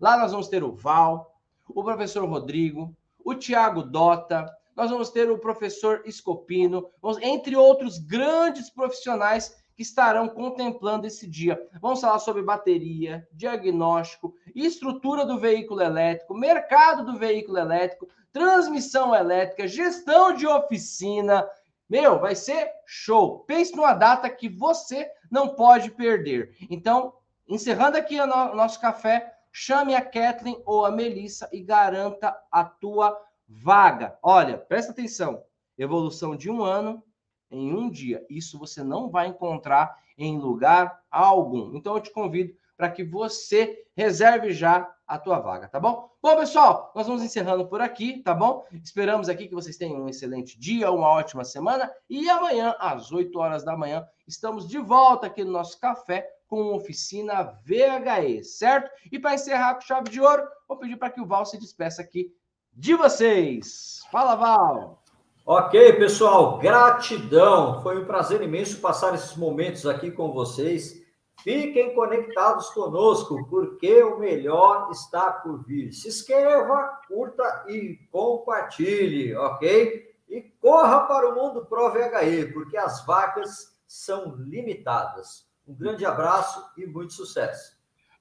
Lá 0.00 0.16
nós 0.16 0.32
vamos 0.32 0.48
ter 0.48 0.64
o 0.64 0.74
Val, 0.74 1.38
o 1.68 1.84
professor 1.84 2.28
Rodrigo, 2.28 2.94
o 3.24 3.34
Tiago 3.34 3.82
Dota, 3.82 4.46
nós 4.76 4.90
vamos 4.90 5.10
ter 5.10 5.30
o 5.30 5.38
professor 5.38 6.02
Escopino, 6.04 6.90
entre 7.20 7.56
outros 7.56 7.98
grandes 7.98 8.70
profissionais 8.70 9.62
que 9.74 9.82
estarão 9.82 10.28
contemplando 10.28 11.06
esse 11.06 11.26
dia. 11.26 11.60
Vamos 11.80 12.00
falar 12.00 12.18
sobre 12.18 12.42
bateria, 12.42 13.26
diagnóstico, 13.32 14.34
estrutura 14.54 15.24
do 15.24 15.38
veículo 15.38 15.80
elétrico, 15.80 16.34
mercado 16.34 17.04
do 17.04 17.18
veículo 17.18 17.58
elétrico, 17.58 18.08
transmissão 18.32 19.14
elétrica, 19.14 19.68
gestão 19.68 20.34
de 20.34 20.46
oficina. 20.46 21.46
Meu, 21.88 22.18
vai 22.18 22.34
ser 22.34 22.70
show. 22.86 23.40
Pense 23.40 23.74
numa 23.76 23.94
data 23.94 24.28
que 24.28 24.48
você 24.48 25.10
não 25.30 25.48
pode 25.50 25.90
perder. 25.90 26.54
Então, 26.70 27.14
encerrando 27.48 27.96
aqui 27.96 28.18
o 28.20 28.26
nosso 28.26 28.80
café, 28.80 29.34
chame 29.50 29.94
a 29.94 30.00
Kathleen 30.00 30.62
ou 30.64 30.86
a 30.86 30.90
Melissa 30.90 31.48
e 31.52 31.62
garanta 31.62 32.34
a 32.50 32.64
tua 32.64 33.18
vaga. 33.52 34.18
Olha, 34.22 34.56
presta 34.56 34.92
atenção. 34.92 35.44
Evolução 35.76 36.36
de 36.36 36.50
um 36.50 36.62
ano 36.62 37.02
em 37.50 37.72
um 37.72 37.90
dia. 37.90 38.24
Isso 38.28 38.58
você 38.58 38.82
não 38.82 39.10
vai 39.10 39.28
encontrar 39.28 39.96
em 40.16 40.38
lugar 40.38 41.02
algum. 41.10 41.74
Então 41.76 41.94
eu 41.94 42.00
te 42.00 42.10
convido 42.10 42.54
para 42.76 42.90
que 42.90 43.04
você 43.04 43.84
reserve 43.94 44.52
já 44.52 44.90
a 45.06 45.18
tua 45.18 45.38
vaga, 45.38 45.68
tá 45.68 45.78
bom? 45.78 46.10
Bom, 46.22 46.36
pessoal, 46.36 46.90
nós 46.94 47.06
vamos 47.06 47.22
encerrando 47.22 47.68
por 47.68 47.82
aqui, 47.82 48.22
tá 48.22 48.32
bom? 48.32 48.64
Esperamos 48.72 49.28
aqui 49.28 49.46
que 49.46 49.54
vocês 49.54 49.76
tenham 49.76 50.02
um 50.02 50.08
excelente 50.08 50.58
dia, 50.58 50.90
uma 50.90 51.08
ótima 51.08 51.44
semana 51.44 51.92
e 52.08 52.30
amanhã 52.30 52.74
às 52.78 53.12
8 53.12 53.38
horas 53.38 53.62
da 53.62 53.76
manhã 53.76 54.06
estamos 54.26 54.66
de 54.66 54.78
volta 54.78 55.26
aqui 55.26 55.44
no 55.44 55.52
nosso 55.52 55.78
café 55.78 56.26
com 56.46 56.74
oficina 56.74 57.42
VHE, 57.64 58.42
certo? 58.42 58.90
E 59.10 59.18
para 59.18 59.34
encerrar 59.34 59.74
com 59.74 59.80
chave 59.82 60.10
de 60.10 60.20
ouro, 60.20 60.42
vou 60.66 60.78
pedir 60.78 60.96
para 60.96 61.10
que 61.10 61.20
o 61.20 61.26
Val 61.26 61.44
se 61.44 61.58
despeça 61.58 62.00
aqui 62.00 62.34
de 62.72 62.94
vocês. 62.94 64.02
Fala, 64.10 64.34
Val! 64.34 65.02
Ok, 65.44 65.94
pessoal, 65.94 66.58
gratidão. 66.58 67.82
Foi 67.82 68.00
um 68.00 68.06
prazer 68.06 68.40
imenso 68.42 68.80
passar 68.80 69.14
esses 69.14 69.36
momentos 69.36 69.86
aqui 69.86 70.10
com 70.10 70.32
vocês. 70.32 71.02
Fiquem 71.42 71.94
conectados 71.94 72.70
conosco, 72.70 73.44
porque 73.50 74.02
o 74.04 74.18
melhor 74.18 74.88
está 74.92 75.32
por 75.32 75.64
vir. 75.64 75.92
Se 75.92 76.08
inscreva, 76.08 77.00
curta 77.08 77.64
e 77.66 77.98
compartilhe, 78.12 79.34
ok? 79.34 80.14
E 80.28 80.40
corra 80.60 81.00
para 81.00 81.28
o 81.28 81.34
mundo 81.34 81.66
Pro 81.66 81.90
VHE, 81.90 82.52
porque 82.52 82.76
as 82.76 83.04
vagas 83.04 83.76
são 83.86 84.36
limitadas. 84.36 85.44
Um 85.66 85.74
grande 85.74 86.06
abraço 86.06 86.64
e 86.76 86.86
muito 86.86 87.12
sucesso. 87.12 87.76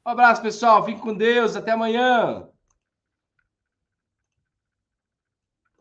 Um 0.05 0.09
abraço, 0.09 0.41
pessoal. 0.41 0.83
Fique 0.83 0.99
com 0.99 1.13
Deus. 1.13 1.55
Até 1.55 1.71
amanhã. 1.71 2.50